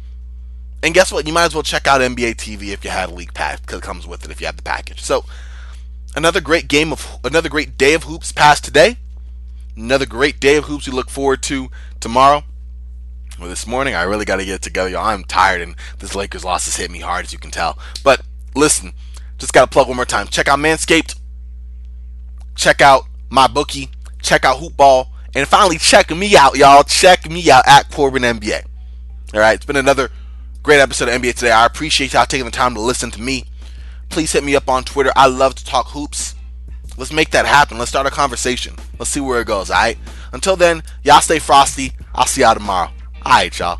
And 0.81 0.93
guess 0.93 1.11
what? 1.11 1.27
You 1.27 1.33
might 1.33 1.45
as 1.45 1.53
well 1.53 1.63
check 1.63 1.87
out 1.87 2.01
NBA 2.01 2.35
TV 2.35 2.69
if 2.69 2.83
you 2.83 2.89
have 2.89 3.11
a 3.11 3.13
league 3.13 3.33
pass 3.33 3.59
because 3.59 3.79
it 3.79 3.83
comes 3.83 4.07
with 4.07 4.25
it 4.25 4.31
if 4.31 4.39
you 4.39 4.47
have 4.47 4.55
the 4.55 4.63
package. 4.63 5.01
So 5.01 5.25
another 6.15 6.41
great 6.41 6.67
game 6.67 6.91
of 6.91 7.19
another 7.23 7.49
great 7.49 7.77
day 7.77 7.93
of 7.93 8.03
hoops 8.03 8.31
passed 8.31 8.63
today. 8.63 8.97
Another 9.75 10.05
great 10.05 10.39
day 10.39 10.57
of 10.57 10.65
hoops 10.65 10.87
we 10.87 10.93
look 10.93 11.09
forward 11.09 11.41
to 11.43 11.69
tomorrow. 11.99 12.43
Well, 13.39 13.49
this 13.49 13.65
morning 13.65 13.95
I 13.95 14.03
really 14.03 14.25
got 14.25 14.37
to 14.37 14.45
get 14.45 14.55
it 14.55 14.61
together, 14.61 14.89
y'all. 14.89 15.05
I'm 15.05 15.23
tired, 15.23 15.61
and 15.61 15.75
this 15.99 16.15
Lakers 16.15 16.43
loss 16.43 16.65
has 16.65 16.75
hit 16.75 16.91
me 16.91 16.99
hard, 16.99 17.25
as 17.25 17.31
you 17.31 17.39
can 17.39 17.51
tell. 17.51 17.77
But 18.03 18.21
listen, 18.53 18.91
just 19.37 19.53
got 19.53 19.61
to 19.61 19.73
plug 19.73 19.87
one 19.87 19.95
more 19.95 20.05
time. 20.05 20.27
Check 20.27 20.49
out 20.49 20.59
Manscaped 20.59 21.15
check 22.59 22.81
out 22.81 23.05
my 23.29 23.47
bookie, 23.47 23.89
check 24.21 24.43
out 24.43 24.57
Hoopball, 24.57 25.07
and 25.33 25.47
finally 25.47 25.77
check 25.77 26.09
me 26.15 26.35
out, 26.35 26.57
y'all. 26.57 26.83
Check 26.83 27.29
me 27.29 27.49
out 27.49 27.63
at 27.65 27.89
Corbin 27.89 28.23
NBA. 28.23 28.65
All 29.33 29.39
right, 29.39 29.53
it's 29.53 29.65
been 29.65 29.77
another 29.77 30.09
great 30.61 30.79
episode 30.79 31.07
of 31.07 31.21
NBA 31.21 31.35
today. 31.35 31.51
I 31.51 31.65
appreciate 31.65 32.13
y'all 32.13 32.25
taking 32.25 32.45
the 32.45 32.51
time 32.51 32.73
to 32.75 32.81
listen 32.81 33.11
to 33.11 33.21
me. 33.21 33.45
Please 34.09 34.31
hit 34.31 34.43
me 34.43 34.55
up 34.55 34.69
on 34.69 34.83
Twitter. 34.83 35.11
I 35.15 35.27
love 35.27 35.55
to 35.55 35.65
talk 35.65 35.87
hoops. 35.89 36.35
Let's 36.97 37.13
make 37.13 37.29
that 37.31 37.45
happen. 37.45 37.77
Let's 37.77 37.89
start 37.91 38.07
a 38.07 38.11
conversation. 38.11 38.75
Let's 38.97 39.11
see 39.11 39.21
where 39.21 39.39
it 39.39 39.47
goes, 39.47 39.69
all 39.69 39.77
right? 39.77 39.97
Until 40.33 40.55
then, 40.55 40.83
y'all 41.03 41.21
stay 41.21 41.39
frosty. 41.39 41.93
I'll 42.13 42.25
see 42.25 42.41
y'all 42.41 42.55
tomorrow. 42.55 42.91
All 43.25 43.31
right, 43.31 43.57
y'all. 43.57 43.79